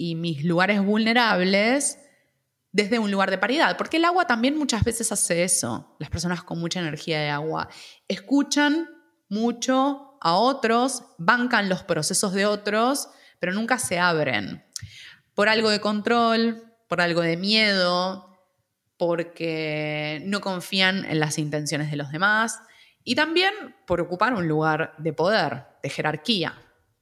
y 0.00 0.14
mis 0.14 0.44
lugares 0.44 0.82
vulnerables 0.82 1.98
desde 2.72 2.98
un 2.98 3.10
lugar 3.10 3.30
de 3.30 3.36
paridad, 3.36 3.76
porque 3.76 3.98
el 3.98 4.06
agua 4.06 4.26
también 4.26 4.56
muchas 4.56 4.82
veces 4.82 5.12
hace 5.12 5.44
eso, 5.44 5.94
las 5.98 6.08
personas 6.08 6.42
con 6.42 6.58
mucha 6.58 6.80
energía 6.80 7.20
de 7.20 7.28
agua, 7.28 7.68
escuchan 8.08 8.88
mucho 9.28 10.16
a 10.22 10.36
otros, 10.36 11.02
bancan 11.18 11.68
los 11.68 11.82
procesos 11.82 12.32
de 12.32 12.46
otros, 12.46 13.10
pero 13.40 13.52
nunca 13.52 13.78
se 13.78 13.98
abren, 13.98 14.64
por 15.34 15.50
algo 15.50 15.68
de 15.68 15.82
control, 15.82 16.64
por 16.88 17.02
algo 17.02 17.20
de 17.20 17.36
miedo, 17.36 18.38
porque 18.96 20.22
no 20.24 20.40
confían 20.40 21.04
en 21.04 21.20
las 21.20 21.36
intenciones 21.36 21.90
de 21.90 21.98
los 21.98 22.10
demás 22.10 22.58
y 23.04 23.16
también 23.16 23.52
por 23.86 24.00
ocupar 24.00 24.32
un 24.32 24.48
lugar 24.48 24.94
de 24.96 25.12
poder, 25.12 25.64
de 25.82 25.90
jerarquía, 25.90 26.54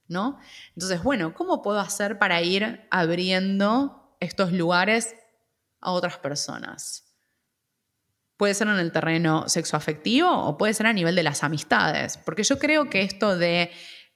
¿no? 0.08 0.38
Entonces, 0.74 1.02
bueno, 1.02 1.34
¿cómo 1.34 1.62
puedo 1.62 1.78
hacer 1.78 2.18
para 2.18 2.42
ir 2.42 2.86
abriendo 2.90 4.16
estos 4.20 4.52
lugares 4.52 5.14
a 5.80 5.92
otras 5.92 6.18
personas. 6.18 7.04
Puede 8.36 8.54
ser 8.54 8.68
en 8.68 8.78
el 8.78 8.92
terreno 8.92 9.48
sexoafectivo 9.48 10.30
o 10.30 10.56
puede 10.56 10.74
ser 10.74 10.86
a 10.86 10.92
nivel 10.92 11.14
de 11.14 11.22
las 11.22 11.42
amistades, 11.42 12.18
porque 12.18 12.44
yo 12.44 12.58
creo 12.58 12.88
que 12.88 13.02
esto 13.02 13.36
de 13.36 13.70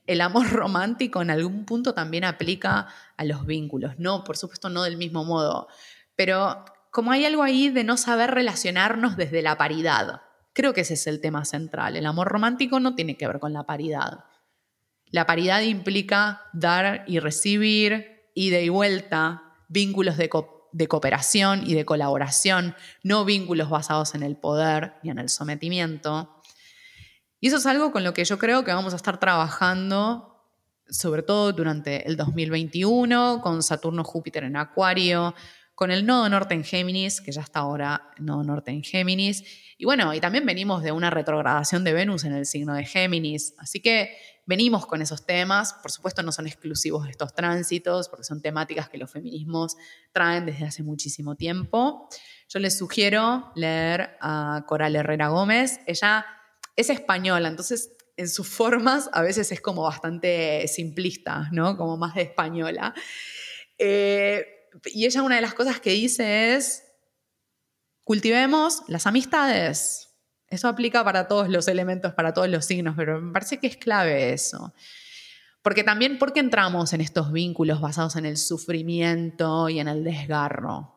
el 0.07 0.21
amor 0.21 0.51
romántico 0.53 1.23
en 1.23 1.31
algún 1.31 1.65
punto 1.65 1.95
también 1.95 2.25
aplica 2.25 2.89
a 3.17 3.25
los 3.25 3.47
vínculos, 3.47 3.99
no, 3.99 4.25
por 4.25 4.37
supuesto 4.37 4.69
no 4.69 4.83
del 4.83 4.97
mismo 4.97 5.25
modo, 5.25 5.69
pero 6.17 6.65
como 6.91 7.11
hay 7.11 7.25
algo 7.25 7.43
ahí 7.43 7.71
de 7.71 7.85
no 7.85 7.97
saber 7.97 8.31
relacionarnos 8.33 9.17
desde 9.17 9.43
la 9.43 9.57
paridad. 9.57 10.23
Creo 10.53 10.75
que 10.75 10.83
ese 10.83 10.95
es 10.95 11.07
el 11.07 11.23
tema 11.23 11.47
central. 11.47 11.97
El 11.97 12.05
amor 12.05 12.29
romántico 12.29 12.79
no 12.79 12.95
tiene 12.95 13.17
que 13.17 13.27
ver 13.27 13.41
con 13.41 13.55
la 13.55 13.65
paridad. 13.65 14.25
La 15.13 15.27
paridad 15.27 15.61
implica 15.61 16.43
dar 16.55 17.05
y 17.07 17.19
recibir, 17.19 18.31
ida 18.35 18.59
y 18.61 18.71
vuelta, 18.71 19.43
vínculos 19.69 20.17
de, 20.17 20.31
de 20.73 20.89
cooperación 20.89 21.65
y 21.67 21.75
de 21.75 21.85
colaboración, 21.85 22.75
no 23.03 23.27
vínculos 23.27 23.69
basados 23.69 24.15
en 24.15 24.23
el 24.23 24.37
poder 24.37 24.95
ni 25.03 25.11
en 25.11 25.19
el 25.19 25.29
sometimiento. 25.29 26.41
Y 27.41 27.49
eso 27.49 27.59
es 27.59 27.67
algo 27.67 27.93
con 27.93 28.05
lo 28.05 28.15
que 28.15 28.25
yo 28.25 28.39
creo 28.39 28.65
que 28.65 28.73
vamos 28.73 28.95
a 28.95 28.97
estar 28.97 29.21
trabajando, 29.21 30.47
sobre 30.89 31.23
todo 31.23 31.53
durante 31.53 32.09
el 32.09 32.17
2021, 32.17 33.41
con 33.43 33.63
Saturno-Júpiter 33.63 34.45
en 34.45 34.57
Acuario, 34.57 35.35
con 35.75 35.91
el 35.91 36.07
nodo 36.07 36.29
norte 36.29 36.55
en 36.55 36.65
Géminis, 36.65 37.21
que 37.21 37.33
ya 37.33 37.41
está 37.41 37.61
ahora 37.61 38.11
nodo 38.19 38.45
norte 38.45 38.71
en 38.71 38.83
Géminis. 38.83 39.45
Y 39.79 39.85
bueno, 39.85 40.15
y 40.15 40.21
también 40.21 40.47
venimos 40.47 40.83
de 40.83 40.93
una 40.93 41.11
retrogradación 41.11 41.83
de 41.85 41.93
Venus 41.93 42.25
en 42.25 42.33
el 42.35 42.47
signo 42.47 42.75
de 42.75 42.85
Géminis. 42.85 43.55
Así 43.59 43.81
que 43.81 44.17
venimos 44.47 44.87
con 44.87 45.03
esos 45.03 45.27
temas. 45.27 45.75
Por 45.75 45.91
supuesto, 45.91 46.23
no 46.23 46.33
son 46.33 46.47
exclusivos 46.47 47.05
de 47.05 47.11
estos 47.11 47.35
tránsitos, 47.35 48.09
porque 48.09 48.25
son 48.25 48.43
temáticas 48.43 48.89
que 48.89 48.99
los 48.99 49.11
feminismos 49.11 49.77
traen 50.13 50.47
desde 50.47 50.67
hace 50.67 50.83
muchísimo 50.83 51.37
tiempo. 51.37 52.09
Yo 52.49 52.59
les 52.59 52.77
sugiero 52.77 53.53
leer 53.55 54.17
a 54.21 54.65
Coral 54.69 54.95
Herrera 54.95 55.29
Gómez. 55.29 55.81
Ella 55.87 56.27
es 56.77 56.91
española, 56.91 57.49
entonces 57.49 57.93
en 58.17 58.29
sus 58.29 58.49
formas 58.49 59.09
a 59.13 59.23
veces 59.23 59.51
es 59.53 59.61
como 59.61 59.83
bastante 59.83 60.69
simplista, 60.69 61.49
¿no? 61.51 61.77
Como 61.77 61.97
más 61.97 62.15
de 62.15 62.23
española. 62.23 62.95
Eh, 63.79 64.52
y 64.87 65.07
ella 65.07 65.23
una 65.23 65.37
de 65.37 65.43
las 65.43 65.55
cosas 65.55 65.81
que 65.81 65.91
dice 65.91 66.55
es, 66.55 66.85
cultivemos 68.05 68.83
las 68.89 69.07
amistades, 69.07 70.13
eso 70.53 70.69
aplica 70.69 71.03
para 71.03 71.29
todos 71.29 71.49
los 71.49 71.67
elementos, 71.67 72.13
para 72.13 72.35
todos 72.35 72.49
los 72.49 72.67
signos, 72.67 72.95
pero 72.95 73.21
me 73.23 73.33
parece 73.33 73.59
que 73.59 73.67
es 73.67 73.79
clave 73.79 74.35
eso. 74.35 74.75
Porque 75.63 75.83
también, 75.83 76.19
¿por 76.19 76.35
qué 76.35 76.41
entramos 76.41 76.93
en 76.93 77.01
estos 77.01 77.33
vínculos 77.33 77.81
basados 77.81 78.17
en 78.17 78.27
el 78.27 78.37
sufrimiento 78.37 79.71
y 79.71 79.81
en 79.81 79.89
el 79.89 80.05
desgarro? 80.05 80.95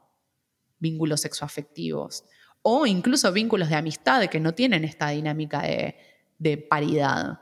Vínculos 0.80 1.22
sexoafectivos. 1.22 2.26
O 2.64 2.86
incluso 2.86 3.32
vínculos 3.32 3.70
de 3.70 3.76
amistad 3.76 4.28
que 4.28 4.42
no 4.42 4.54
tienen 4.54 4.84
esta 4.84 5.10
dinámica 5.10 5.62
de, 5.62 5.96
de 6.38 6.58
paridad. 6.58 7.40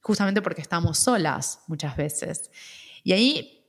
Justamente 0.00 0.40
porque 0.40 0.62
estamos 0.62 0.98
solas 0.98 1.60
muchas 1.66 1.98
veces. 1.98 2.50
Y 3.04 3.12
ahí 3.12 3.61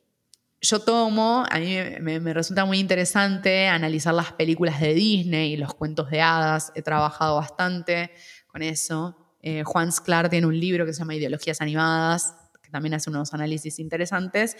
yo 0.63 0.79
tomo, 0.79 1.45
a 1.49 1.59
mí 1.59 1.75
me, 1.99 2.33
resulta 2.33 2.63
muy 2.63 2.79
interesante 2.79 3.67
analizar 3.67 4.13
las 4.13 4.31
películas 4.31 4.79
de 4.79 4.93
Disney 4.93 5.53
y 5.53 5.57
los 5.57 5.73
cuentos 5.73 6.09
de 6.09 6.21
hadas. 6.21 6.71
He 6.73 6.81
trabajado 6.81 7.35
bastante 7.35 8.11
con 8.47 8.61
eso. 8.61 9.17
Eh, 9.41 9.63
Juan 9.65 9.91
Sklar 9.91 10.29
tiene 10.29 10.47
un 10.47 10.57
libro 10.57 10.85
que 10.85 10.93
se 10.93 10.99
llama 10.99 11.15
Ideologías 11.15 11.59
Animadas, 11.59 12.33
que 12.61 12.69
también 12.69 12.93
hace 12.93 13.09
unos 13.09 13.33
análisis 13.33 13.77
interesantes. 13.77 14.55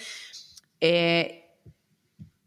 Eh, 0.81 1.45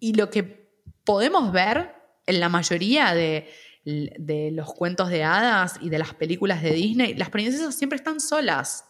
y 0.00 0.12
lo 0.12 0.28
que 0.28 0.70
podemos 1.04 1.50
ver 1.50 1.94
en 2.26 2.40
la 2.40 2.50
mayoría 2.50 3.14
de 3.14 4.50
los 4.52 4.74
cuentos 4.74 5.08
de 5.08 5.24
hadas 5.24 5.78
y 5.80 5.88
de 5.88 5.98
las 5.98 6.12
películas 6.12 6.60
de 6.60 6.72
Disney, 6.72 7.14
las 7.14 7.30
princesas 7.30 7.74
siempre 7.74 7.96
están 7.96 8.20
solas. 8.20 8.84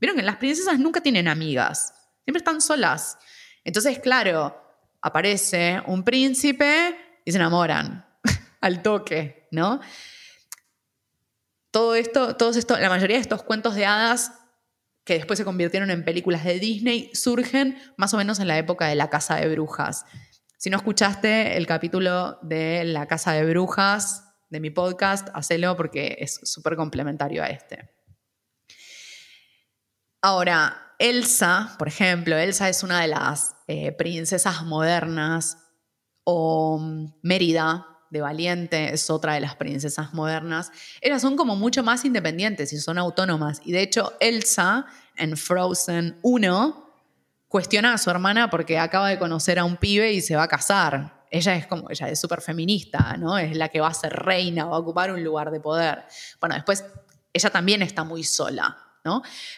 Vieron 0.00 0.16
que 0.16 0.22
las 0.22 0.36
princesas 0.36 0.78
nunca 0.78 1.00
tienen 1.00 1.26
amigas, 1.26 1.92
siempre 2.24 2.38
están 2.38 2.60
solas. 2.60 3.18
Entonces, 3.64 3.98
claro, 3.98 4.56
aparece 5.00 5.82
un 5.86 6.04
príncipe 6.04 6.96
y 7.24 7.32
se 7.32 7.38
enamoran 7.38 8.06
al 8.60 8.82
toque, 8.82 9.48
¿no? 9.50 9.80
Todo 11.70 11.94
esto, 11.94 12.36
todos 12.36 12.56
esto, 12.56 12.78
la 12.78 12.88
mayoría 12.88 13.16
de 13.16 13.22
estos 13.22 13.42
cuentos 13.42 13.74
de 13.74 13.86
hadas 13.86 14.32
que 15.04 15.14
después 15.14 15.38
se 15.38 15.44
convirtieron 15.44 15.90
en 15.90 16.04
películas 16.04 16.44
de 16.44 16.58
Disney 16.58 17.10
surgen 17.14 17.76
más 17.96 18.14
o 18.14 18.16
menos 18.16 18.38
en 18.40 18.48
la 18.48 18.58
época 18.58 18.86
de 18.86 18.94
la 18.94 19.10
Casa 19.10 19.36
de 19.36 19.48
Brujas. 19.48 20.04
Si 20.58 20.70
no 20.70 20.76
escuchaste 20.76 21.56
el 21.56 21.66
capítulo 21.66 22.38
de 22.42 22.84
La 22.84 23.06
Casa 23.06 23.32
de 23.32 23.44
Brujas 23.44 24.32
de 24.48 24.60
mi 24.60 24.70
podcast, 24.70 25.28
hacelo 25.34 25.76
porque 25.76 26.18
es 26.20 26.38
súper 26.44 26.76
complementario 26.76 27.42
a 27.42 27.46
este. 27.46 27.90
Ahora, 30.20 30.91
Elsa, 30.98 31.74
por 31.78 31.88
ejemplo, 31.88 32.36
Elsa 32.36 32.68
es 32.68 32.82
una 32.82 33.00
de 33.00 33.08
las 33.08 33.54
eh, 33.66 33.92
princesas 33.92 34.62
modernas, 34.64 35.58
o 36.24 36.78
mm, 36.78 37.14
Mérida 37.22 37.86
de 38.10 38.20
Valiente 38.20 38.92
es 38.92 39.08
otra 39.08 39.34
de 39.34 39.40
las 39.40 39.56
princesas 39.56 40.12
modernas. 40.12 40.70
Ellas 41.00 41.22
son 41.22 41.36
como 41.36 41.56
mucho 41.56 41.82
más 41.82 42.04
independientes 42.04 42.72
y 42.72 42.78
son 42.78 42.98
autónomas. 42.98 43.60
Y 43.64 43.72
de 43.72 43.82
hecho, 43.82 44.12
Elsa 44.20 44.86
en 45.16 45.36
Frozen 45.36 46.18
1 46.22 46.90
cuestiona 47.48 47.94
a 47.94 47.98
su 47.98 48.10
hermana 48.10 48.50
porque 48.50 48.78
acaba 48.78 49.08
de 49.08 49.18
conocer 49.18 49.58
a 49.58 49.64
un 49.64 49.76
pibe 49.76 50.12
y 50.12 50.20
se 50.20 50.36
va 50.36 50.42
a 50.42 50.48
casar. 50.48 51.24
Ella 51.30 51.56
es 51.56 51.66
como, 51.66 51.88
ella 51.88 52.08
es 52.10 52.20
súper 52.20 52.42
feminista, 52.42 53.16
¿no? 53.16 53.38
Es 53.38 53.56
la 53.56 53.70
que 53.70 53.80
va 53.80 53.88
a 53.88 53.94
ser 53.94 54.12
reina, 54.12 54.66
va 54.66 54.76
a 54.76 54.80
ocupar 54.80 55.10
un 55.10 55.24
lugar 55.24 55.50
de 55.50 55.60
poder. 55.60 56.04
Bueno, 56.38 56.54
después 56.54 56.84
ella 57.32 57.48
también 57.48 57.80
está 57.80 58.04
muy 58.04 58.24
sola. 58.24 58.76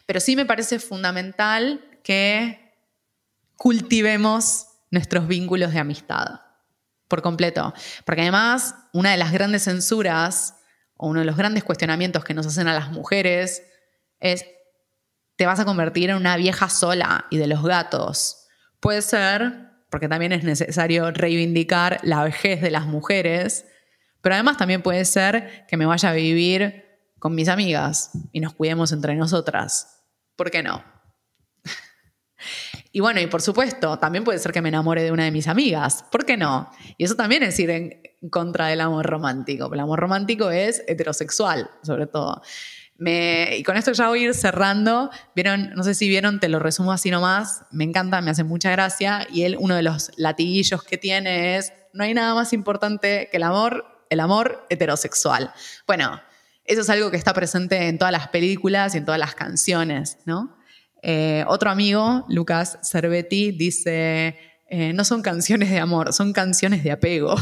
Pero 0.06 0.20
sí 0.20 0.36
me 0.36 0.46
parece 0.46 0.78
fundamental 0.78 1.84
que 2.02 2.72
cultivemos 3.56 4.66
nuestros 4.90 5.26
vínculos 5.26 5.72
de 5.72 5.80
amistad 5.80 6.40
por 7.08 7.22
completo. 7.22 7.74
Porque 8.04 8.22
además, 8.22 8.74
una 8.92 9.10
de 9.10 9.16
las 9.16 9.32
grandes 9.32 9.64
censuras 9.64 10.56
o 10.96 11.08
uno 11.08 11.20
de 11.20 11.26
los 11.26 11.36
grandes 11.36 11.64
cuestionamientos 11.64 12.24
que 12.24 12.34
nos 12.34 12.46
hacen 12.46 12.68
a 12.68 12.74
las 12.74 12.90
mujeres 12.90 13.62
es, 14.20 14.46
te 15.36 15.46
vas 15.46 15.60
a 15.60 15.64
convertir 15.64 16.10
en 16.10 16.16
una 16.16 16.36
vieja 16.36 16.68
sola 16.68 17.26
y 17.30 17.38
de 17.38 17.46
los 17.46 17.62
gatos. 17.62 18.46
Puede 18.80 19.02
ser, 19.02 19.70
porque 19.90 20.08
también 20.08 20.32
es 20.32 20.44
necesario 20.44 21.10
reivindicar 21.10 22.00
la 22.02 22.22
vejez 22.24 22.60
de 22.60 22.70
las 22.70 22.86
mujeres, 22.86 23.66
pero 24.20 24.34
además 24.36 24.56
también 24.56 24.82
puede 24.82 25.04
ser 25.04 25.66
que 25.68 25.76
me 25.76 25.86
vaya 25.86 26.10
a 26.10 26.14
vivir 26.14 26.83
con 27.24 27.34
mis 27.34 27.48
amigas 27.48 28.10
y 28.32 28.40
nos 28.40 28.52
cuidemos 28.52 28.92
entre 28.92 29.16
nosotras. 29.16 30.04
¿Por 30.36 30.50
qué 30.50 30.62
no? 30.62 30.84
Y 32.92 33.00
bueno, 33.00 33.18
y 33.18 33.26
por 33.26 33.40
supuesto, 33.40 33.98
también 33.98 34.24
puede 34.24 34.38
ser 34.38 34.52
que 34.52 34.60
me 34.60 34.68
enamore 34.68 35.02
de 35.02 35.10
una 35.10 35.24
de 35.24 35.30
mis 35.30 35.48
amigas. 35.48 36.04
¿Por 36.12 36.26
qué 36.26 36.36
no? 36.36 36.70
Y 36.98 37.04
eso 37.04 37.14
también 37.16 37.42
es 37.42 37.58
ir 37.58 37.70
en 37.70 38.02
contra 38.30 38.66
del 38.66 38.82
amor 38.82 39.06
romántico. 39.06 39.72
El 39.72 39.80
amor 39.80 40.00
romántico 40.00 40.50
es 40.50 40.84
heterosexual, 40.86 41.70
sobre 41.82 42.06
todo. 42.06 42.42
y 42.98 43.62
con 43.62 43.78
esto 43.78 43.92
ya 43.92 44.08
voy 44.08 44.20
a 44.20 44.26
ir 44.26 44.34
cerrando. 44.34 45.10
Vieron, 45.34 45.70
no 45.74 45.82
sé 45.82 45.94
si 45.94 46.06
vieron, 46.06 46.40
te 46.40 46.50
lo 46.50 46.58
resumo 46.58 46.92
así 46.92 47.10
nomás. 47.10 47.64
Me 47.70 47.84
encanta, 47.84 48.20
me 48.20 48.32
hace 48.32 48.44
mucha 48.44 48.70
gracia. 48.70 49.26
Y 49.32 49.44
él, 49.44 49.56
uno 49.58 49.74
de 49.76 49.82
los 49.82 50.12
latiguillos 50.18 50.84
que 50.84 50.98
tiene 50.98 51.56
es: 51.56 51.72
no 51.94 52.04
hay 52.04 52.12
nada 52.12 52.34
más 52.34 52.52
importante 52.52 53.28
que 53.30 53.38
el 53.38 53.44
amor, 53.44 54.06
el 54.10 54.20
amor 54.20 54.66
heterosexual. 54.68 55.54
Bueno, 55.86 56.20
eso 56.64 56.80
es 56.80 56.90
algo 56.90 57.10
que 57.10 57.16
está 57.16 57.34
presente 57.34 57.88
en 57.88 57.98
todas 57.98 58.12
las 58.12 58.28
películas 58.28 58.94
y 58.94 58.98
en 58.98 59.04
todas 59.04 59.20
las 59.20 59.34
canciones, 59.34 60.18
¿no? 60.24 60.56
Eh, 61.02 61.44
otro 61.46 61.70
amigo, 61.70 62.24
Lucas 62.28 62.78
Cervetti, 62.82 63.52
dice, 63.52 64.38
eh, 64.70 64.92
no 64.94 65.04
son 65.04 65.20
canciones 65.20 65.70
de 65.70 65.78
amor, 65.78 66.14
son 66.14 66.32
canciones 66.32 66.82
de 66.82 66.92
apego. 66.92 67.34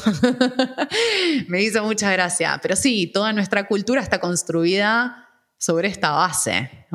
Me 1.49 1.63
hizo 1.63 1.85
mucha 1.85 2.11
gracia. 2.11 2.59
Pero 2.61 2.75
sí, 2.75 3.07
toda 3.07 3.33
nuestra 3.33 3.69
cultura 3.69 4.03
está 4.03 4.19
construida 4.19 5.29
sobre 5.57 5.87
esta 5.87 6.11
base. 6.11 6.87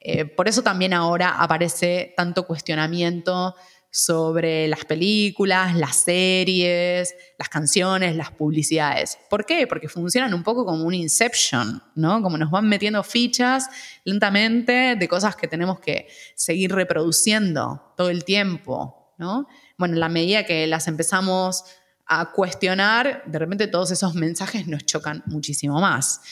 Eh, 0.00 0.24
por 0.24 0.48
eso 0.48 0.62
también 0.62 0.92
ahora 0.92 1.36
aparece 1.38 2.12
tanto 2.16 2.44
cuestionamiento 2.46 3.54
sobre 3.94 4.68
las 4.68 4.86
películas, 4.86 5.76
las 5.76 5.96
series, 5.96 7.14
las 7.38 7.50
canciones, 7.50 8.16
las 8.16 8.30
publicidades. 8.30 9.18
¿Por 9.28 9.44
qué? 9.44 9.66
Porque 9.66 9.86
funcionan 9.86 10.32
un 10.32 10.42
poco 10.42 10.64
como 10.64 10.84
un 10.84 10.94
inception, 10.94 11.82
¿no? 11.94 12.22
Como 12.22 12.38
nos 12.38 12.50
van 12.50 12.70
metiendo 12.70 13.02
fichas 13.02 13.68
lentamente 14.04 14.96
de 14.96 15.08
cosas 15.08 15.36
que 15.36 15.46
tenemos 15.46 15.78
que 15.78 16.08
seguir 16.34 16.74
reproduciendo 16.74 17.92
todo 17.94 18.08
el 18.08 18.24
tiempo, 18.24 19.14
¿no? 19.18 19.46
Bueno, 19.76 19.92
en 19.92 20.00
la 20.00 20.08
medida 20.08 20.46
que 20.46 20.66
las 20.66 20.88
empezamos 20.88 21.62
a 22.06 22.32
cuestionar, 22.32 23.22
de 23.26 23.38
repente 23.38 23.66
todos 23.66 23.90
esos 23.90 24.14
mensajes 24.14 24.66
nos 24.66 24.86
chocan 24.86 25.22
muchísimo 25.26 25.78
más. 25.82 26.22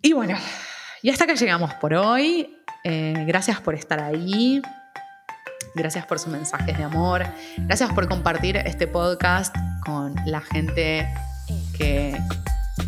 Y 0.00 0.12
bueno, 0.12 0.38
y 1.02 1.10
hasta 1.10 1.24
acá 1.24 1.34
llegamos 1.34 1.74
por 1.74 1.92
hoy. 1.94 2.56
Eh, 2.84 3.24
gracias 3.26 3.60
por 3.60 3.74
estar 3.74 4.00
ahí. 4.00 4.62
Gracias 5.74 6.06
por 6.06 6.18
sus 6.18 6.30
mensajes 6.30 6.76
de 6.76 6.84
amor. 6.84 7.24
Gracias 7.58 7.92
por 7.92 8.08
compartir 8.08 8.56
este 8.56 8.86
podcast 8.86 9.54
con 9.84 10.14
la 10.26 10.40
gente 10.40 11.08
que 11.76 12.18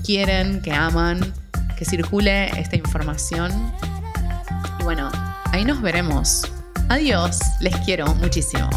quieren, 0.04 0.60
que 0.62 0.72
aman, 0.72 1.20
que 1.76 1.84
circule 1.84 2.48
esta 2.58 2.76
información. 2.76 3.50
Y 4.80 4.84
bueno, 4.84 5.10
ahí 5.52 5.64
nos 5.64 5.80
veremos. 5.80 6.42
Adiós, 6.88 7.40
les 7.60 7.74
quiero 7.78 8.14
muchísimo. 8.16 8.68